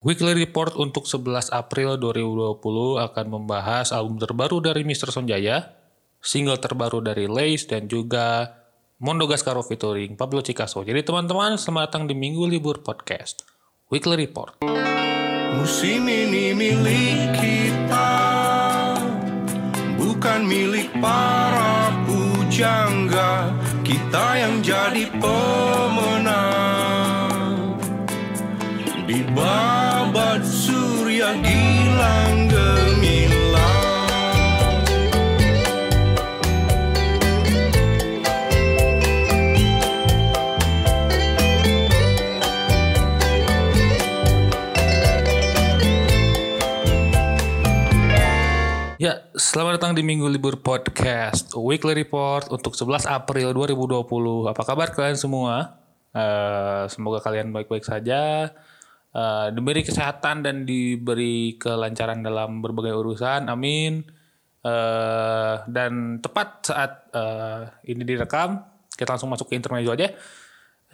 Weekly 0.00 0.32
Report 0.32 0.80
untuk 0.80 1.04
11 1.04 1.52
April 1.52 2.00
2020 2.00 2.56
akan 3.04 3.26
membahas 3.28 3.92
album 3.92 4.16
terbaru 4.16 4.56
dari 4.64 4.80
Mr. 4.80 5.12
Sonjaya, 5.12 5.76
single 6.24 6.56
terbaru 6.56 7.04
dari 7.04 7.28
Lace, 7.28 7.68
dan 7.68 7.84
juga 7.84 8.48
Mondo 8.96 9.28
Gascaro 9.28 9.60
featuring 9.60 10.16
Pablo 10.16 10.40
Picasso. 10.40 10.80
Jadi 10.80 11.04
teman-teman, 11.04 11.60
selamat 11.60 11.92
datang 11.92 12.08
di 12.08 12.16
Minggu 12.16 12.48
Libur 12.48 12.80
Podcast. 12.80 13.44
Weekly 13.92 14.24
Report. 14.24 14.64
Musim 15.60 16.08
ini 16.08 16.56
milik 16.56 17.36
kita 17.36 18.08
Bukan 20.00 20.48
milik 20.48 20.88
para 21.02 21.92
pujangga 22.08 23.52
Kita 23.82 24.38
yang 24.38 24.62
jadi 24.62 25.10
pemenang 25.18 26.38
Di 29.10 29.26
gemilang 29.26 29.89
Ya, 31.30 31.38
selamat 49.38 49.78
datang 49.78 49.94
di 49.94 50.02
Minggu 50.02 50.26
Libur 50.26 50.58
Podcast 50.58 51.54
Weekly 51.54 51.94
Report 51.94 52.50
untuk 52.50 52.74
11 52.74 53.06
April 53.06 53.54
2020. 53.54 54.50
Apa 54.50 54.66
kabar 54.66 54.90
kalian 54.90 55.14
semua? 55.14 55.78
Eh, 56.10 56.90
semoga 56.90 57.22
kalian 57.22 57.54
baik-baik 57.54 57.86
saja, 57.86 58.50
Eh, 59.10 59.48
diberi 59.50 59.82
kesehatan 59.82 60.46
dan 60.46 60.62
diberi 60.62 61.58
kelancaran 61.58 62.22
dalam 62.22 62.62
berbagai 62.62 62.94
urusan. 62.94 63.50
Amin. 63.50 64.06
Eh, 64.62 65.54
dan 65.66 66.22
tepat 66.22 66.48
saat 66.70 67.10
eh, 67.10 67.90
ini 67.90 68.06
direkam, 68.06 68.62
kita 68.94 69.18
langsung 69.18 69.34
masuk 69.34 69.50
ke 69.50 69.58
intermezzo 69.58 69.90
aja. 69.90 70.14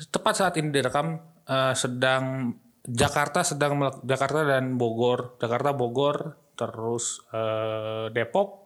Tepat 0.09 0.35
saat 0.37 0.55
ini 0.57 0.73
direkam, 0.73 1.21
eh, 1.45 1.75
sedang 1.77 2.57
Jakarta 2.87 3.43
sedang 3.43 3.83
Jakarta 4.07 4.47
dan 4.47 4.79
Bogor, 4.79 5.37
Jakarta 5.37 5.77
Bogor, 5.77 6.39
terus 6.57 7.21
eh, 7.37 8.09
Depok, 8.17 8.65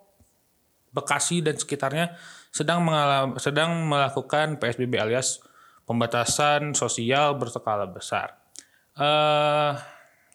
Bekasi 0.91 1.43
dan 1.43 1.55
sekitarnya 1.55 2.19
sedang 2.51 2.83
mengalam, 2.83 3.39
sedang 3.39 3.87
melakukan 3.87 4.59
PSBB 4.59 4.99
alias 4.99 5.39
pembatasan 5.87 6.75
sosial 6.75 7.39
berskala 7.39 7.87
besar. 7.87 8.40
Eh 8.99 9.73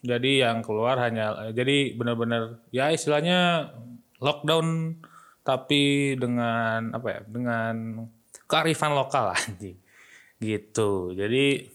jadi 0.06 0.31
yang 0.48 0.61
keluar 0.61 1.02
hanya 1.02 1.50
jadi 1.52 1.98
benar-benar 1.98 2.61
ya 2.70 2.94
istilahnya 2.94 3.73
lockdown 4.22 5.02
tapi 5.45 6.14
dengan 6.17 6.94
apa 6.94 7.08
ya 7.09 7.22
dengan 7.26 8.06
kearifan 8.50 8.94
lokal 8.98 9.31
anjing. 9.38 9.78
Gitu. 10.42 11.14
Jadi 11.14 11.70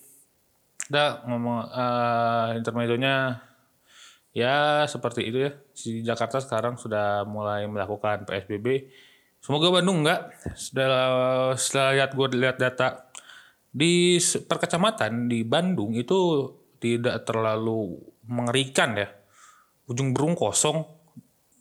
kita 0.90 1.26
ngomong 1.30 1.58
eh 1.70 2.48
intermezzonya 2.58 3.38
ya 4.34 4.84
seperti 4.90 5.30
itu 5.30 5.38
ya. 5.46 5.52
Si 5.74 6.02
Jakarta 6.02 6.42
sekarang 6.42 6.78
sudah 6.78 7.22
mulai 7.26 7.66
melakukan 7.70 8.26
PSBB 8.26 8.90
semoga 9.38 9.70
Bandung 9.70 10.02
enggak. 10.02 10.34
Setelah 10.58 11.54
setelah 11.54 11.90
lihat 11.94 12.10
gue 12.18 12.26
lihat 12.38 12.56
data 12.58 13.10
di 13.70 14.18
per 14.50 14.58
kecamatan 14.58 15.30
di 15.30 15.46
Bandung 15.46 15.94
itu 15.94 16.50
tidak 16.80 17.28
terlalu 17.28 18.00
mengerikan 18.24 18.96
ya. 18.96 19.08
Ujung 19.86 20.16
berung 20.16 20.34
kosong. 20.34 20.82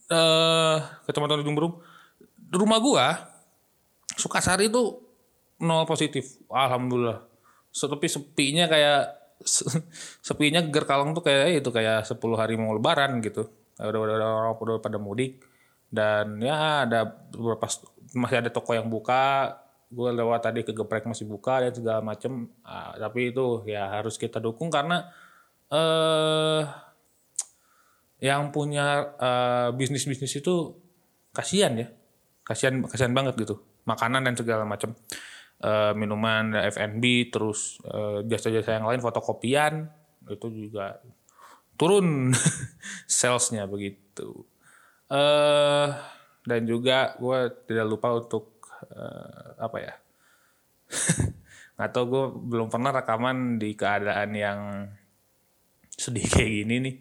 Eh 0.09 0.78
kecamatan 1.06 1.44
ujung 1.44 1.53
berung. 1.53 1.75
Rumah 2.50 2.80
gua 2.81 3.08
Sukasari 4.17 4.72
itu 4.72 4.97
nol 5.62 5.85
positif. 5.85 6.40
Alhamdulillah. 6.50 7.22
Tapi 7.69 8.07
sepinya 8.09 8.66
kayak 8.66 9.02
sepinya 10.19 10.59
Gerkalong 10.66 11.16
tuh 11.16 11.24
kayak 11.24 11.63
itu 11.63 11.69
kayak 11.72 12.03
10 12.03 12.19
hari 12.36 12.59
mau 12.59 12.75
lebaran 12.75 13.22
gitu. 13.24 13.47
Udah 13.80 14.00
udah, 14.00 14.16
udah 14.18 14.31
udah 14.56 14.75
pada 14.81 14.97
mudik. 15.00 15.46
Dan 15.90 16.41
ya 16.44 16.86
ada 16.86 17.06
beberapa 17.31 17.66
masih 18.13 18.38
ada 18.46 18.50
toko 18.50 18.74
yang 18.74 18.90
buka 18.90 19.56
gue 19.89 20.09
lewat 20.13 20.39
tadi 20.45 20.61
ke 20.61 20.72
geprek 20.72 21.09
masih 21.09 21.25
buka 21.25 21.66
dan 21.66 21.73
segala 21.73 22.00
macem. 22.05 22.47
Ah, 22.61 22.94
tapi 22.97 23.33
itu 23.33 23.66
ya 23.66 23.89
harus 24.00 24.16
kita 24.22 24.38
dukung 24.38 24.69
karena 24.69 25.09
eh 25.69 26.63
yang 28.19 28.53
punya 28.53 29.16
eh, 29.17 29.69
bisnis-bisnis 29.73 30.39
itu 30.39 30.77
kasihan 31.33 31.73
ya. 31.77 31.88
Kasihan 32.45 32.85
kasihan 32.85 33.13
banget 33.13 33.35
gitu. 33.41 33.61
Makanan 33.85 34.25
dan 34.25 34.35
segala 34.38 34.63
macam 34.66 34.94
Eh, 35.59 35.91
minuman 35.91 36.56
F&B 36.71 37.35
terus 37.35 37.83
eh, 37.83 38.23
jasa-jasa 38.31 38.79
yang 38.79 38.88
lain 38.88 39.03
fotokopian 39.03 39.91
itu 40.31 40.47
juga 40.47 41.03
turun 41.75 42.31
salesnya 43.11 43.67
begitu. 43.67 44.47
Eh 45.11 45.88
dan 46.47 46.61
juga 46.63 47.19
gue 47.19 47.51
tidak 47.67 47.85
lupa 47.91 48.23
untuk 48.23 48.59
eh, 48.94 49.50
apa 49.59 49.77
ya 49.81 49.94
tahu 51.94 52.05
gue 52.11 52.25
belum 52.51 52.67
pernah 52.67 52.91
rekaman 52.91 53.55
di 53.55 53.73
keadaan 53.77 54.31
yang 54.35 54.59
sedih 55.89 56.27
kayak 56.33 56.51
gini 56.63 56.75
nih 56.83 56.95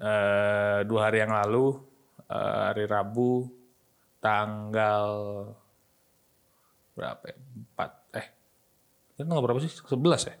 eh 0.00 0.78
dua 0.88 1.00
hari 1.08 1.20
yang 1.20 1.32
lalu 1.36 1.76
eh, 2.28 2.58
hari 2.72 2.84
Rabu 2.88 3.60
tanggal 4.20 5.08
berapa 6.94 7.24
ya? 7.24 7.36
Empat 7.36 7.90
eh 8.12 8.26
itu 9.16 9.20
tanggal 9.24 9.42
berapa 9.44 9.60
sih? 9.64 9.72
Sebelas 9.72 10.28
ya? 10.28 10.36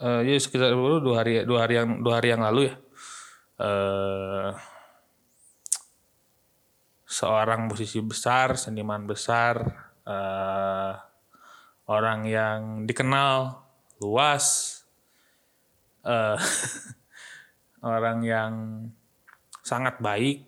Eh 0.00 0.20
ya 0.32 0.40
sekitar 0.40 0.72
dua 0.74 1.14
hari 1.20 1.44
dua 1.44 1.68
hari 1.68 1.74
yang 1.76 2.00
dua 2.00 2.14
hari 2.18 2.28
yang 2.32 2.42
lalu 2.42 2.72
ya. 2.72 2.74
Eh 3.60 4.50
seorang 7.14 7.70
musisi 7.70 8.02
besar, 8.02 8.58
seniman 8.58 9.06
besar, 9.06 9.62
eh 10.02 10.92
orang 11.86 12.26
yang 12.26 12.58
dikenal 12.82 13.54
luas, 14.02 14.82
eh 16.02 16.38
orang 17.94 18.18
yang 18.26 18.52
sangat 19.62 20.02
baik 20.02 20.42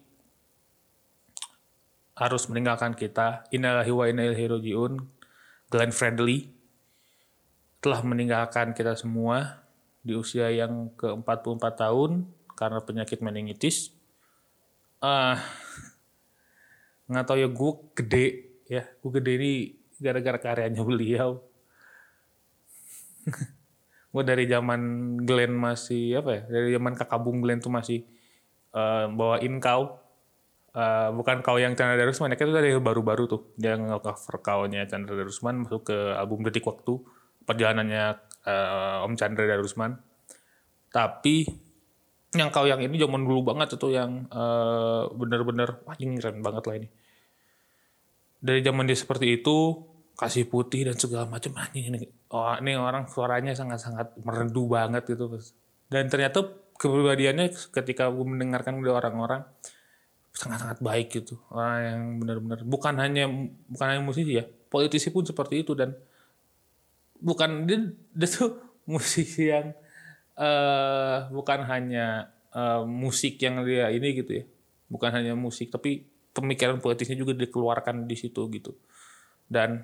harus 2.19 2.43
meninggalkan 2.51 2.99
kita. 2.99 3.47
Innalillahi 3.55 3.93
wa 3.95 4.05
inna 4.11 4.23
ilaihi 4.27 4.51
rajiun. 4.51 4.93
Glenn 5.71 5.93
Fredly 5.93 6.51
telah 7.79 8.01
meninggalkan 8.03 8.73
kita 8.75 8.99
semua 8.99 9.63
di 10.01 10.15
usia 10.15 10.49
yang 10.51 10.95
ke-44 10.95 11.65
tahun 11.75 12.25
karena 12.57 12.81
penyakit 12.81 13.19
meningitis. 13.21 13.93
Ah, 15.03 15.37
nggak 17.07 17.25
tahu 17.27 17.39
ya 17.39 17.49
gue 17.51 17.73
gede. 17.99 18.27
Ya, 18.67 18.83
gue 18.83 19.11
gede 19.23 19.33
ini 19.39 19.53
gara-gara 20.03 20.39
karyanya 20.39 20.83
beliau. 20.83 21.43
gue 24.13 24.23
dari 24.25 24.49
zaman 24.49 24.81
Glenn 25.29 25.53
masih 25.53 26.23
apa 26.25 26.31
ya, 26.33 26.43
dari 26.49 26.69
zaman 26.73 26.93
kakak 26.97 27.21
bung 27.21 27.45
Glenn 27.45 27.61
tuh 27.61 27.71
masih 27.71 28.07
eh, 28.75 29.07
bawain 29.13 29.61
kau 29.61 30.07
Eh, 30.77 31.09
bukan 31.09 31.41
kau 31.41 31.57
yang 31.57 31.73
Chandra 31.73 31.97
Darusman 31.97 32.29
ya 32.29 32.37
itu 32.37 32.53
dari 32.53 32.77
baru-baru 32.77 33.25
tuh. 33.25 33.43
Dia 33.57 33.81
nge-cover 33.81 34.45
kaunya 34.45 34.85
Chandra 34.85 35.17
Darusman 35.17 35.65
masuk 35.65 35.89
ke 35.89 35.97
album 36.13 36.45
Detik 36.45 36.69
Waktu. 36.69 37.01
Perjalanannya 37.49 38.05
eh, 38.45 39.05
Om 39.09 39.17
Chandra 39.17 39.49
Darusman. 39.49 39.97
Tapi 40.93 41.49
yang 42.39 42.51
kau 42.53 42.69
yang 42.69 42.81
ini 42.81 42.97
zaman 43.01 43.25
dulu 43.25 43.53
banget 43.53 43.77
itu 43.77 43.93
yang 43.93 44.29
eh, 44.31 45.03
bener-bener 45.13 45.83
wah 45.85 45.97
ini 45.99 46.21
keren 46.21 46.41
banget 46.45 46.65
lah 46.69 46.77
ini. 46.79 46.89
Dari 48.37 48.61
zaman 48.63 48.85
dia 48.85 48.99
seperti 48.99 49.41
itu 49.43 49.57
kasih 50.17 50.49
putih 50.49 50.89
dan 50.89 50.97
segala 50.97 51.29
macam 51.29 51.53
anjing 51.61 51.93
ini 51.93 52.09
oh 52.33 52.57
ini 52.57 52.73
orang 52.73 53.05
suaranya 53.05 53.53
sangat-sangat 53.53 54.17
merdu 54.25 54.65
banget 54.65 55.05
gitu 55.05 55.29
dan 55.93 56.09
ternyata 56.09 56.41
kepribadiannya 56.81 57.53
ketika 57.53 58.09
gue 58.09 58.25
mendengarkan 58.25 58.81
dari 58.81 58.93
orang-orang 58.93 59.45
sangat-sangat 60.37 60.79
baik 60.85 61.09
gitu. 61.21 61.41
Orang 61.49 61.81
yang 61.81 62.03
benar-benar 62.21 62.61
bukan 62.65 62.95
hanya 63.01 63.25
bukan 63.69 63.87
hanya 63.89 64.03
musisi 64.05 64.37
ya 64.37 64.45
politisi 64.69 65.09
pun 65.09 65.25
seperti 65.25 65.65
itu 65.65 65.73
dan 65.73 65.97
bukan 67.17 67.65
dia, 67.65 67.79
dia 68.13 68.29
tuh 68.29 68.61
musisi 68.93 69.49
yang 69.49 69.73
eh 70.37 71.19
bukan 71.33 71.61
hanya 71.67 72.31
eh, 72.53 72.83
musik 72.85 73.41
yang 73.41 73.65
dia 73.65 73.89
ini 73.93 74.09
gitu 74.17 74.33
ya. 74.43 74.45
Bukan 74.87 75.11
hanya 75.11 75.35
musik 75.35 75.73
tapi 75.73 76.07
pemikiran 76.37 76.79
politisnya 76.79 77.17
juga 77.17 77.33
dikeluarkan 77.35 78.05
di 78.05 78.17
situ 78.17 78.45
gitu. 78.53 78.77
Dan 79.49 79.81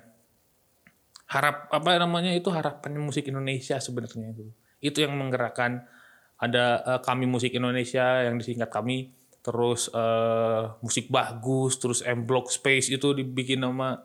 harap 1.33 1.71
apa 1.73 1.97
namanya 1.97 2.29
itu 2.35 2.53
harapan 2.53 3.01
musik 3.01 3.25
Indonesia 3.25 3.81
sebenarnya 3.81 4.37
itu 4.37 4.45
itu 4.83 4.97
yang 5.01 5.15
menggerakkan. 5.17 5.87
Ada 6.37 6.65
eh, 6.83 6.99
kami 7.01 7.25
musik 7.25 7.55
Indonesia 7.55 8.27
yang 8.27 8.35
disingkat 8.37 8.69
kami. 8.69 9.09
Terus 9.43 9.89
eh, 9.91 10.63
musik 10.83 11.07
bagus 11.09 11.79
terus 11.79 11.99
M 12.03 12.27
Block 12.27 12.51
Space 12.51 12.91
itu 12.91 13.15
dibikin 13.15 13.63
nama 13.63 14.03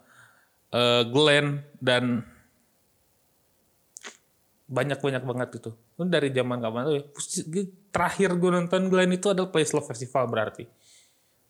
eh, 0.70 1.02
Glenn 1.10 1.66
dan 1.82 2.22
banyak 4.68 5.00
banyak 5.00 5.24
banget 5.24 5.48
gitu. 5.56 5.70
Itu 5.72 6.04
dari 6.04 6.28
zaman 6.28 6.60
kapan 6.60 6.82
tuh 6.84 6.94
ya? 7.00 7.04
Terakhir 7.88 8.36
gue 8.36 8.50
nonton 8.52 8.92
Glenn 8.92 9.16
itu 9.16 9.32
adalah 9.32 9.48
Place 9.48 9.72
Love 9.72 9.88
Festival 9.88 10.28
berarti. 10.28 10.64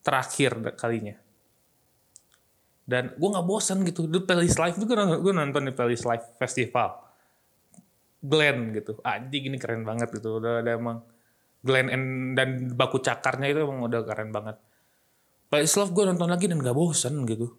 Terakhir 0.06 0.54
kalinya. 0.78 1.18
Dan 2.88 3.12
gue 3.18 3.28
nggak 3.28 3.44
bosan 3.44 3.84
gitu. 3.84 4.06
Di 4.08 4.22
playlist 4.24 4.56
live 4.56 4.78
gue 4.80 4.96
nonton, 4.96 5.18
gue 5.20 5.32
nonton 5.34 5.62
di 5.68 5.72
playlist 5.74 6.08
live 6.08 6.24
festival. 6.40 6.96
Glenn 8.22 8.72
gitu. 8.72 8.96
Anjing 9.04 9.52
ini 9.52 9.58
keren 9.60 9.84
banget 9.84 10.08
gitu. 10.14 10.40
Udah 10.40 10.64
ada 10.64 10.78
emang 10.78 11.04
Glenn 11.60 11.90
and, 11.90 12.06
dan 12.38 12.72
baku 12.72 13.02
cakarnya 13.02 13.50
itu 13.50 13.60
emang 13.66 13.84
udah 13.84 14.00
keren 14.06 14.30
banget. 14.32 14.56
Playlist 15.52 15.76
live 15.76 15.92
gue 15.92 16.04
nonton 16.06 16.30
lagi 16.30 16.46
dan 16.48 16.62
gak 16.62 16.72
bosan 16.72 17.26
gitu. 17.26 17.52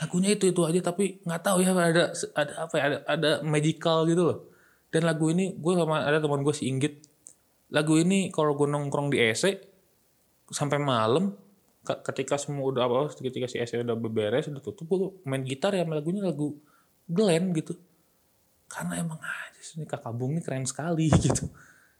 Lagunya 0.00 0.32
itu 0.32 0.48
itu 0.48 0.64
aja 0.64 0.80
tapi 0.80 1.20
nggak 1.20 1.42
tahu 1.44 1.60
ya 1.60 1.76
ada 1.76 2.16
ada 2.32 2.52
apa 2.64 2.74
ya 2.80 2.84
ada 2.88 2.98
ada 3.04 3.30
magical 3.44 4.08
gitu 4.08 4.24
loh 4.24 4.51
dan 4.92 5.08
lagu 5.08 5.32
ini 5.32 5.56
gue 5.56 5.72
sama 5.72 6.04
ada 6.04 6.20
teman 6.20 6.44
gue 6.44 6.52
si 6.52 6.68
Inggit. 6.68 7.00
Lagu 7.72 7.96
ini 7.96 8.28
kalau 8.28 8.52
gue 8.52 8.68
nongkrong 8.68 9.08
di 9.08 9.18
EC 9.24 9.56
sampai 10.52 10.76
malam 10.76 11.32
ketika 11.82 12.36
semua 12.36 12.68
udah 12.68 12.84
apa 12.84 13.16
ketika 13.16 13.48
si 13.48 13.56
EC 13.56 13.82
udah 13.82 13.96
beberes 13.96 14.52
udah 14.52 14.60
tutup 14.60 14.86
gue 14.86 15.10
main 15.24 15.42
gitar 15.42 15.72
ya 15.72 15.88
lagunya 15.88 16.20
lagu 16.20 16.60
Glenn 17.08 17.56
gitu. 17.56 17.72
Karena 18.68 19.00
emang 19.00 19.16
aja 19.16 19.60
sih 19.64 19.80
kakak 19.88 20.12
bung 20.12 20.36
ini 20.36 20.44
keren 20.44 20.68
sekali 20.68 21.08
gitu. 21.24 21.48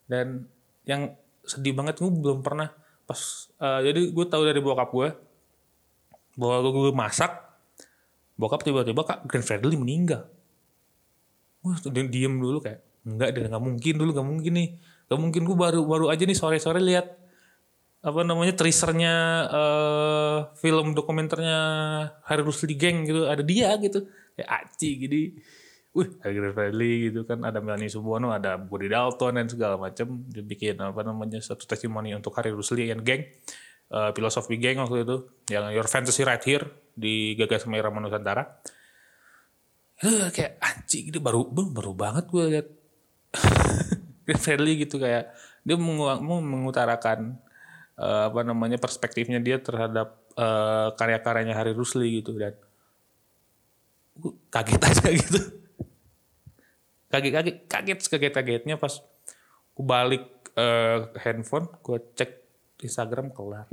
Dan 0.05 0.44
yang 0.85 1.17
sedih 1.49 1.73
banget 1.73 1.97
gue 1.97 2.12
belum 2.12 2.44
pernah 2.44 2.69
pas 3.09 3.19
uh, 3.59 3.81
jadi 3.81 4.12
gue 4.12 4.27
tahu 4.29 4.43
dari 4.44 4.61
bokap 4.61 4.93
gue 4.93 5.09
bahwa 6.37 6.56
gue, 6.65 6.93
masak 6.93 7.33
bokap 8.37 8.61
tiba-tiba 8.65 9.00
kak 9.05 9.25
Glenn 9.25 9.44
Fredly 9.44 9.81
meninggal 9.81 10.29
gue 11.62 12.05
diem 12.11 12.35
dulu 12.37 12.59
kayak 12.59 12.82
enggak 13.06 13.29
deh 13.35 13.43
nggak 13.47 13.62
mungkin 13.62 13.94
dulu 13.99 14.11
nggak 14.14 14.29
mungkin 14.29 14.53
nih. 14.59 14.69
Nggak 15.06 15.20
mungkin 15.20 15.43
gue 15.47 15.56
baru 15.56 15.81
baru 15.87 16.06
aja 16.11 16.23
nih 16.26 16.38
sore 16.38 16.59
sore 16.59 16.82
lihat 16.82 17.06
apa 18.03 18.20
namanya 18.26 18.59
teasernya 18.59 19.14
uh, 19.47 20.38
film 20.59 20.91
dokumenternya 20.91 21.59
Harry 22.26 22.43
Rusli 22.43 22.75
Gang 22.75 23.06
gitu 23.06 23.31
ada 23.31 23.43
dia 23.47 23.75
gitu. 23.79 24.05
Kayak 24.35 24.50
aci 24.50 24.91
jadi 24.99 25.20
wih 25.93 26.09
Harry 26.25 26.41
Bradley 26.41 27.12
gitu 27.12 27.29
kan 27.29 27.44
ada 27.44 27.61
Melanie 27.61 27.93
Subono 27.93 28.32
ada 28.32 28.56
Budi 28.56 28.88
Dalton 28.88 29.37
dan 29.37 29.47
segala 29.47 29.76
macam 29.76 30.25
dibikin 30.25 30.81
apa 30.81 31.05
namanya 31.05 31.38
satu 31.44 31.69
testimoni 31.69 32.17
untuk 32.17 32.32
Harry 32.41 32.49
Rusli 32.49 32.88
and 32.88 33.05
Gang 33.05 33.29
uh, 33.93 34.11
Philosophy 34.17 34.56
Gang 34.56 34.81
waktu 34.81 35.05
itu 35.05 35.17
yang 35.53 35.69
Your 35.69 35.87
Fantasy 35.87 36.25
Right 36.25 36.41
Here 36.41 36.65
di 36.97 37.37
Gagas 37.37 37.69
Merah 37.69 37.93
Nusantara 37.93 38.65
itu 40.03 40.19
kayak 40.35 40.59
anjing 40.59 41.03
gitu 41.15 41.23
baru 41.23 41.47
baru 41.47 41.95
banget 41.95 42.27
gue 42.27 42.45
lihat 42.59 42.69
Fredly 44.43 44.83
gitu 44.83 44.99
kayak 44.99 45.31
dia 45.63 45.79
mengutarakan 45.79 47.39
uh, 47.99 48.31
apa 48.31 48.41
namanya 48.43 48.83
perspektifnya 48.83 49.39
dia 49.39 49.63
terhadap 49.63 50.19
uh, 50.35 50.91
karya-karyanya 50.99 51.55
Hari 51.55 51.73
Rusli 51.73 52.23
gitu 52.23 52.35
dan 52.35 52.59
kaget 54.51 54.83
aja 54.91 55.07
gitu. 55.11 55.41
Kaget 57.13 57.33
kaget 57.33 57.57
kaget 57.69 57.99
kaget 58.09 58.33
kagetnya 58.35 58.77
pas 58.81 58.99
gue 59.73 59.87
balik 59.87 60.25
uh, 60.59 61.09
handphone 61.23 61.71
gue 61.81 61.99
cek 62.19 62.31
Instagram 62.83 63.31
kelar. 63.31 63.71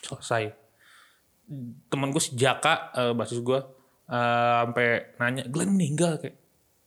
Selesai. 0.00 0.56
Temen 1.92 2.08
gue 2.08 2.22
si 2.22 2.32
Jaka 2.32 2.94
uh, 2.96 3.12
basis 3.12 3.44
gue 3.44 3.60
uh, 4.12 4.68
sampai 4.68 5.16
nanya 5.16 5.48
Glenn 5.48 5.72
meninggal? 5.72 6.20
Kayak 6.20 6.36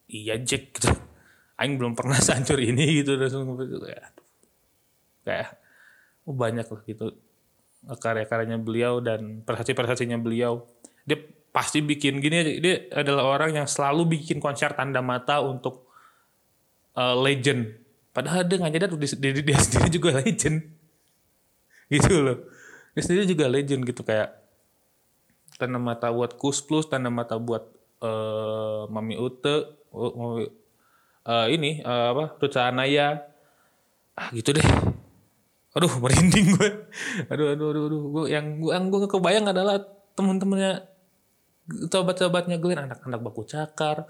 iya 0.06 0.38
Jack 0.38 0.64
gitu. 0.78 0.94
Aing 1.58 1.82
belum 1.82 1.98
pernah 1.98 2.20
sancur 2.22 2.62
ini 2.62 3.02
gitu. 3.02 3.18
Langsung 3.18 3.58
kayak 3.58 4.14
kayak 5.26 5.50
oh 6.30 6.36
banyak 6.38 6.68
lah 6.70 6.82
gitu. 6.86 7.06
Karya-karyanya 7.86 8.62
beliau 8.62 9.02
dan 9.02 9.42
prestasi-prestasinya 9.46 10.18
beliau. 10.22 10.66
Dia 11.06 11.22
pasti 11.54 11.80
bikin 11.80 12.20
gini 12.20 12.60
dia 12.60 12.92
adalah 12.92 13.32
orang 13.32 13.56
yang 13.56 13.68
selalu 13.70 14.20
bikin 14.20 14.44
konser 14.44 14.76
tanda 14.76 15.00
mata 15.00 15.42
untuk 15.42 15.90
uh, 16.98 17.16
legend. 17.16 17.72
Padahal 18.12 18.48
dia 18.48 18.58
nggak 18.60 18.74
nyadar 18.74 18.90
dia, 18.96 19.10
dia, 19.16 19.32
dia 19.54 19.58
sendiri 19.60 19.90
juga 19.90 20.10
legend. 20.20 20.58
Gitu 21.88 22.14
loh. 22.20 22.38
Dia 22.98 23.02
sendiri 23.06 23.26
juga 23.30 23.46
legend 23.48 23.86
gitu 23.86 24.02
kayak 24.02 24.45
tanda 25.56 25.80
mata 25.80 26.12
buat 26.12 26.36
Kus 26.36 26.64
Plus, 26.64 26.88
tanda 26.88 27.08
mata 27.12 27.40
buat 27.40 27.68
uh, 28.04 28.88
Mami 28.92 29.16
Ute, 29.16 29.80
uh, 29.92 30.14
uh, 31.26 31.48
ini 31.48 31.82
uh, 31.82 32.16
apa 32.16 32.24
Ruth 32.40 32.60
Anaya, 32.60 33.24
ah 34.16 34.28
gitu 34.32 34.56
deh. 34.56 34.66
Aduh 35.76 35.92
merinding 36.04 36.56
gue. 36.56 36.70
Aduh 37.28 37.52
aduh 37.52 37.68
aduh, 37.72 37.84
aduh. 37.88 38.02
Gue 38.12 38.26
yang 38.32 38.60
gue 38.64 38.72
yang 38.72 38.88
gue 38.88 39.08
kebayang 39.08 39.52
adalah 39.52 39.80
teman-temannya 40.16 40.88
sobat-sobatnya 41.92 42.62
Glenn 42.62 42.88
anak-anak 42.88 43.20
baku 43.20 43.44
cakar, 43.44 44.06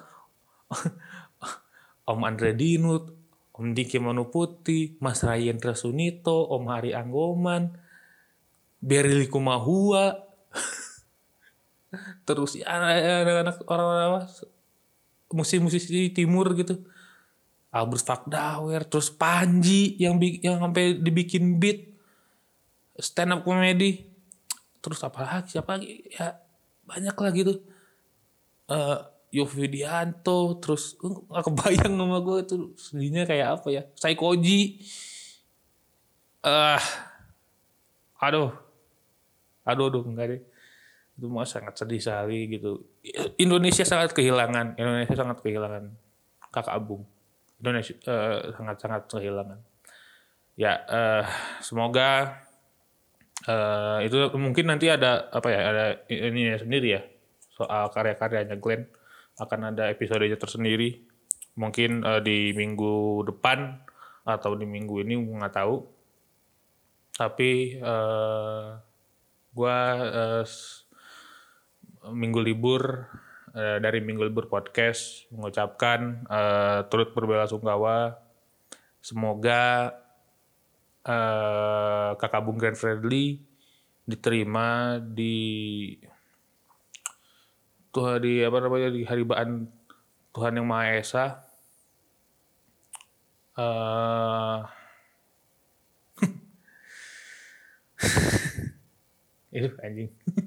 Om 2.11 2.21
Andre 2.21 2.53
Dinut, 2.53 3.15
Om 3.55 3.73
Diki 3.73 3.97
Manu 3.97 4.29
Putih, 4.29 4.99
Mas 5.01 5.23
Ryan 5.25 5.57
Sunito, 5.73 6.45
Om 6.51 6.69
Hari 6.69 6.91
Anggoman, 6.93 7.73
Berili 8.83 9.25
Kumahua, 9.25 10.13
terus 12.25 12.57
ya 12.57 12.65
anak-anak 12.71 13.63
orang-orang 13.67 14.25
musisi-musisi 15.35 16.13
timur 16.13 16.53
gitu. 16.55 16.79
Albert 17.75 18.07
Fakdawer 18.07 18.87
terus 18.87 19.11
Panji 19.11 19.99
yang 19.99 20.15
yang 20.39 20.63
sampai 20.63 20.95
dibikin 20.95 21.59
beat. 21.59 21.91
Stand 22.95 23.35
up 23.35 23.41
comedy. 23.43 24.07
Terus 24.79 25.03
apa 25.03 25.19
lagi 25.27 25.51
siapa 25.51 25.75
lagi? 25.75 26.07
Ya 26.07 26.39
banyak 26.87 27.15
lah 27.19 27.31
gitu. 27.35 27.53
Uh, 28.71 28.99
Yofidianto 29.35 30.63
terus 30.63 30.95
nggak 30.95 31.43
kebayang 31.51 31.99
sama 31.99 32.17
gue 32.23 32.37
itu 32.47 32.55
sedihnya 32.79 33.27
kayak 33.27 33.59
apa 33.59 33.67
ya. 33.67 33.83
Saikoji 33.99 34.79
eh 36.45 36.79
uh, 36.79 36.83
aduh. 38.23 38.55
Aduh 39.67 39.85
aduh 39.91 40.05
enggak 40.07 40.25
deh 40.31 40.41
itu 41.15 41.31
mah 41.31 41.47
sangat 41.47 41.79
sedih 41.79 42.03
sekali 42.03 42.59
gitu. 42.59 42.83
Indonesia 43.39 43.87
sangat 43.87 44.11
kehilangan 44.11 44.75
Indonesia 44.75 45.15
sangat 45.15 45.39
kehilangan 45.39 45.87
kakak 46.51 46.75
Abung 46.75 47.07
Indonesia 47.59 47.95
uh, 48.07 48.51
sangat 48.55 48.77
sangat 48.77 49.01
kehilangan. 49.07 49.59
Ya 50.55 50.83
uh, 50.87 51.23
semoga 51.63 52.39
uh, 53.47 53.99
itu 54.03 54.31
mungkin 54.35 54.71
nanti 54.71 54.91
ada 54.91 55.27
apa 55.31 55.47
ya 55.51 55.59
ada 55.71 55.85
ini 56.11 56.55
sendiri 56.55 56.87
ya. 56.99 57.01
Soal 57.55 57.87
karya-karyanya 57.91 58.59
Glenn. 58.59 58.87
Akan 59.35 59.67
ada 59.67 59.91
episodenya 59.91 60.39
tersendiri. 60.39 61.03
Mungkin 61.55 62.03
uh, 62.03 62.19
di 62.19 62.51
minggu 62.51 63.23
depan 63.27 63.79
atau 64.27 64.55
di 64.55 64.67
minggu 64.67 65.03
ini 65.03 65.15
nggak 65.15 65.55
tahu. 65.55 65.75
Tapi 67.15 67.79
uh, 67.79 68.75
gue 69.55 69.79
uh, 70.11 70.43
minggu 72.11 72.39
libur 72.43 73.09
uh, 73.55 73.77
dari 73.81 74.03
minggu 74.03 74.27
libur 74.27 74.45
podcast 74.51 75.25
mengucapkan 75.33 76.25
uh, 76.29 76.85
turut 76.91 77.15
berbelasungkawa 77.15 78.19
semoga 79.01 79.93
uh, 81.05 82.17
kakak 82.17 82.41
Bung 82.45 82.57
Grand 82.57 82.77
Friendly 82.77 83.41
diterima 84.05 85.01
di 85.01 85.97
Tuhan 87.95 88.19
di 88.21 88.43
apa 88.43 88.57
namanya 88.59 88.89
di 88.91 89.01
haribaan 89.07 89.65
Tuhan 90.35 90.59
yang 90.59 90.67
Maha 90.67 90.99
Esa. 90.99 91.25
Uh, 93.55 94.67
itu 99.55 99.71
anjing 99.79 100.11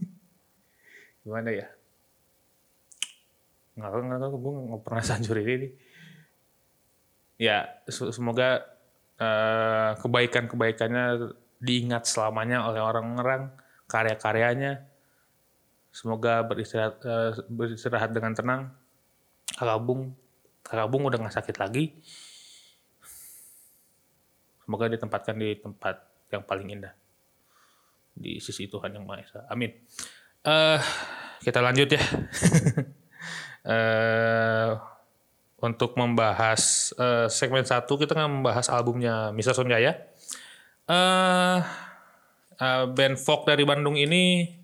gimana 1.28 1.52
ya? 1.52 1.68
Nggak 3.76 3.90
nggak 3.92 4.16
nggak 4.16 4.30
gue 4.32 4.52
nggak 4.72 4.82
pernah 4.82 5.02
sancur 5.12 5.36
ini. 5.44 5.68
Ya 7.36 7.68
semoga 7.92 8.64
uh, 9.20 9.92
kebaikan 10.00 10.48
kebaikannya 10.48 11.36
diingat 11.60 12.08
selamanya 12.08 12.64
oleh 12.64 12.80
orang-orang 12.80 13.52
karya-karyanya. 13.86 14.88
Semoga 15.92 16.42
beristirahat 16.48 16.96
uh, 17.04 17.36
beristirahat 17.46 18.10
dengan 18.16 18.32
tenang. 18.32 18.62
Kakak 19.52 19.80
bung 19.84 20.16
kakak 20.64 20.88
bung 20.88 21.04
udah 21.06 21.18
nggak 21.20 21.36
sakit 21.36 21.56
lagi. 21.60 21.92
Semoga 24.64 24.90
ditempatkan 24.90 25.36
di 25.38 25.56
tempat 25.56 25.96
yang 26.28 26.44
paling 26.44 26.68
indah. 26.68 26.92
Di 28.12 28.36
sisi 28.42 28.68
Tuhan 28.68 28.92
yang 28.98 29.06
Maha 29.06 29.24
Esa. 29.24 29.40
Amin. 29.48 29.72
Eh 30.48 30.80
kita 31.44 31.60
lanjut 31.60 31.88
ya. 31.92 32.02
eh 33.72 34.70
untuk 35.58 35.98
membahas 35.98 36.94
eh, 36.96 37.26
segmen 37.28 37.66
satu 37.66 37.98
kita 37.98 38.14
akan 38.16 38.40
membahas 38.40 38.72
albumnya 38.72 39.28
Mr. 39.36 39.52
Sonjaya. 39.52 39.92
Eh 40.88 41.60
eh, 42.56 42.84
band 42.88 43.16
folk 43.20 43.44
dari 43.44 43.68
Bandung 43.68 44.00
ini 44.00 44.56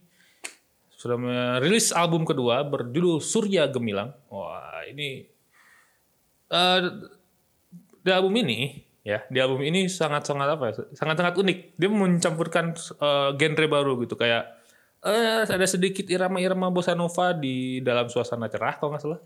sudah 0.96 1.20
merilis 1.20 1.92
album 1.92 2.24
kedua 2.24 2.64
berjudul 2.64 3.20
Surya 3.20 3.68
Gemilang. 3.68 4.16
Wah, 4.32 4.88
ini 4.88 5.28
eh 6.48 6.80
di 8.04 8.10
album 8.12 8.32
ini 8.40 8.80
ya, 9.04 9.20
di 9.28 9.36
album 9.36 9.60
ini 9.60 9.84
sangat-sangat 9.84 10.48
apa 10.48 10.64
ya? 10.72 10.72
Sangat-sangat 10.96 11.36
unik. 11.36 11.58
Dia 11.76 11.88
mencampurkan 11.92 12.72
eh, 12.72 13.30
genre 13.36 13.66
baru 13.68 14.00
gitu 14.00 14.16
kayak 14.16 14.63
eh 15.04 15.44
ada 15.44 15.66
sedikit 15.68 16.08
irama-irama 16.08 16.73
bossa 16.73 16.96
nova 16.96 17.37
di 17.37 17.78
dalam 17.84 18.08
suasana 18.08 18.49
cerah 18.49 18.80
kalau 18.80 18.96
nggak 18.96 19.02
salah. 19.04 19.20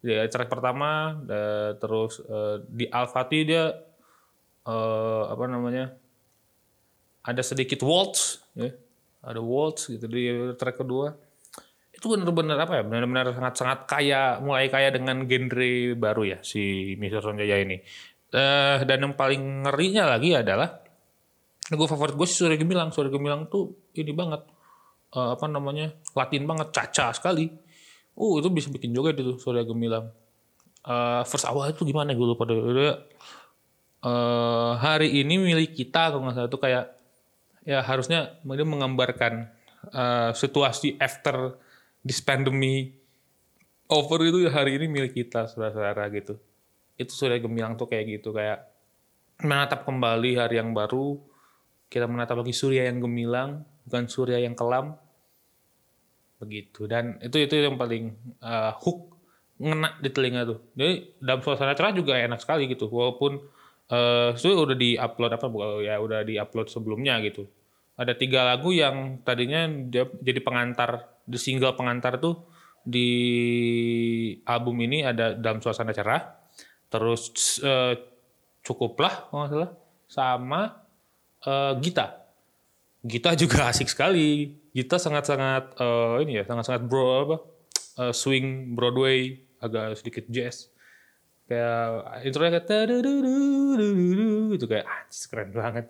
Di 0.00 0.12
track 0.28 0.48
pertama 0.52 1.16
eh, 1.24 1.70
terus 1.80 2.20
eh, 2.22 2.62
di 2.68 2.84
Alfati 2.86 3.40
dia 3.42 3.72
eh, 4.66 5.24
apa 5.26 5.44
namanya? 5.48 5.92
ada 7.26 7.42
sedikit 7.42 7.82
waltz 7.82 8.38
ya 8.54 8.70
ada 9.26 9.42
waltz 9.42 9.90
gitu 9.90 10.06
di 10.06 10.30
track 10.54 10.78
kedua 10.78 11.10
itu 11.90 12.06
benar-benar 12.06 12.54
apa 12.54 12.78
ya 12.78 12.82
benar-benar 12.86 13.34
sangat-sangat 13.34 13.82
kaya 13.90 14.38
mulai 14.38 14.70
kaya 14.70 14.94
dengan 14.94 15.26
genre 15.26 15.98
baru 15.98 16.22
ya 16.22 16.38
si 16.46 16.94
Mr. 16.94 17.26
Sonjaya 17.26 17.66
ini 17.66 17.82
Eh, 18.36 18.78
dan 18.82 18.98
yang 19.00 19.14
paling 19.14 19.62
ngerinya 19.62 20.18
lagi 20.18 20.34
adalah 20.34 20.82
lagu 21.70 21.84
favorit 21.86 22.18
gue 22.18 22.26
si 22.26 22.34
Surya 22.34 22.58
Gemilang 22.58 22.90
Surya 22.90 23.08
Gemilang 23.14 23.46
tuh 23.46 23.86
ini 23.94 24.10
banget 24.10 24.42
eh, 25.16 25.30
apa 25.32 25.46
namanya 25.48 25.96
Latin 26.12 26.44
banget 26.44 26.68
caca 26.76 27.16
sekali. 27.16 27.48
Uh 28.16 28.40
itu 28.40 28.48
bisa 28.52 28.68
bikin 28.72 28.92
joget 28.92 29.16
itu 29.20 29.36
Surya 29.40 29.64
Gemilang. 29.64 30.12
Eh, 30.86 31.22
first 31.26 31.48
awal 31.48 31.72
itu 31.72 31.82
gimana 31.88 32.12
gue 32.12 32.26
lupa 32.26 32.44
deh. 32.46 32.56
Dia, 32.56 32.94
eh, 34.06 34.72
hari 34.78 35.18
ini 35.24 35.40
milik 35.40 35.74
kita 35.74 36.12
kalau 36.12 36.28
nggak 36.28 36.36
salah 36.36 36.50
itu 36.52 36.60
kayak 36.60 36.84
ya 37.66 37.82
harusnya 37.82 38.38
dia 38.38 38.66
menggambarkan 38.68 39.50
eh, 39.90 40.30
situasi 40.36 40.94
after 41.02 41.58
this 42.06 42.22
pandemi 42.22 42.94
over 43.90 44.18
itu 44.22 44.46
ya 44.46 44.50
hari 44.54 44.78
ini 44.78 44.86
milik 44.86 45.12
kita 45.14 45.50
saudara-saudara 45.50 46.06
gitu. 46.14 46.38
Itu 46.94 47.12
sudah 47.12 47.36
gemilang 47.42 47.74
tuh 47.74 47.90
kayak 47.90 48.22
gitu 48.22 48.30
kayak 48.30 48.62
menatap 49.42 49.82
kembali 49.84 50.38
hari 50.38 50.62
yang 50.62 50.70
baru. 50.70 51.18
Kita 51.86 52.06
menatap 52.10 52.42
lagi 52.42 52.54
surya 52.54 52.86
yang 52.90 52.98
gemilang 53.02 53.62
bukan 53.86 54.10
surya 54.10 54.42
yang 54.42 54.58
kelam 54.58 54.98
begitu. 56.36 56.84
Dan 56.88 57.20
itu 57.24 57.36
itu 57.40 57.54
yang 57.56 57.76
paling 57.80 58.12
eh, 58.40 58.72
hook 58.82 59.16
ngena 59.56 59.96
di 60.00 60.10
telinga 60.12 60.42
tuh. 60.44 60.58
Jadi 60.76 61.16
dalam 61.20 61.40
suasana 61.40 61.72
cerah 61.72 61.92
juga 61.96 62.16
enak 62.16 62.40
sekali 62.40 62.68
gitu. 62.68 62.88
Walaupun 62.92 63.40
eh 63.86 64.34
itu 64.34 64.50
udah 64.50 64.74
di 64.74 64.98
upload 64.98 65.32
apa 65.38 65.46
ya 65.78 65.94
udah 66.02 66.20
di 66.26 66.36
upload 66.36 66.68
sebelumnya 66.68 67.16
gitu. 67.24 67.46
Ada 67.96 68.12
tiga 68.12 68.44
lagu 68.44 68.74
yang 68.74 69.24
tadinya 69.24 69.64
jadi 70.20 70.40
pengantar 70.44 71.08
di 71.24 71.38
single 71.40 71.72
pengantar 71.72 72.20
tuh 72.20 72.44
di 72.84 73.08
album 74.44 74.76
ini 74.84 75.02
ada 75.06 75.32
dalam 75.32 75.64
suasana 75.64 75.96
cerah. 75.96 76.36
Terus 76.92 77.58
eh, 77.64 77.94
cukuplah 78.66 79.32
nggak 79.32 79.48
salah 79.48 79.70
sama 80.06 80.60
eh, 81.46 81.72
Gita. 81.80 82.06
Gita 83.06 83.38
juga 83.38 83.70
asik 83.70 83.86
sekali 83.86 84.50
Gita 84.76 85.00
sangat-sangat 85.00 85.80
eh, 85.80 86.16
ini 86.28 86.36
ya 86.36 86.44
sangat-sangat 86.44 86.84
bro 86.84 87.24
apa 87.24 87.36
eh, 88.04 88.12
swing 88.12 88.76
Broadway 88.76 89.40
agak 89.56 89.96
sedikit 89.96 90.28
jazz. 90.28 90.68
Kayak 91.48 92.04
intronya 92.28 92.60
kayak 92.60 92.90
itu 94.52 94.66
kayak 94.68 94.84
anjir 94.84 95.24
keren 95.32 95.50
banget. 95.56 95.86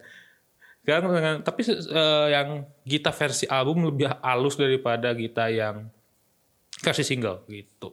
Kan 0.86 1.02
tapi 1.42 1.60
eh, 1.66 2.26
yang 2.30 2.62
Gita 2.86 3.10
versi 3.10 3.50
album 3.50 3.90
lebih 3.90 4.06
halus 4.22 4.54
daripada 4.54 5.10
Gita 5.18 5.50
yang 5.50 5.90
versi 6.78 7.02
single 7.02 7.42
gitu. 7.50 7.90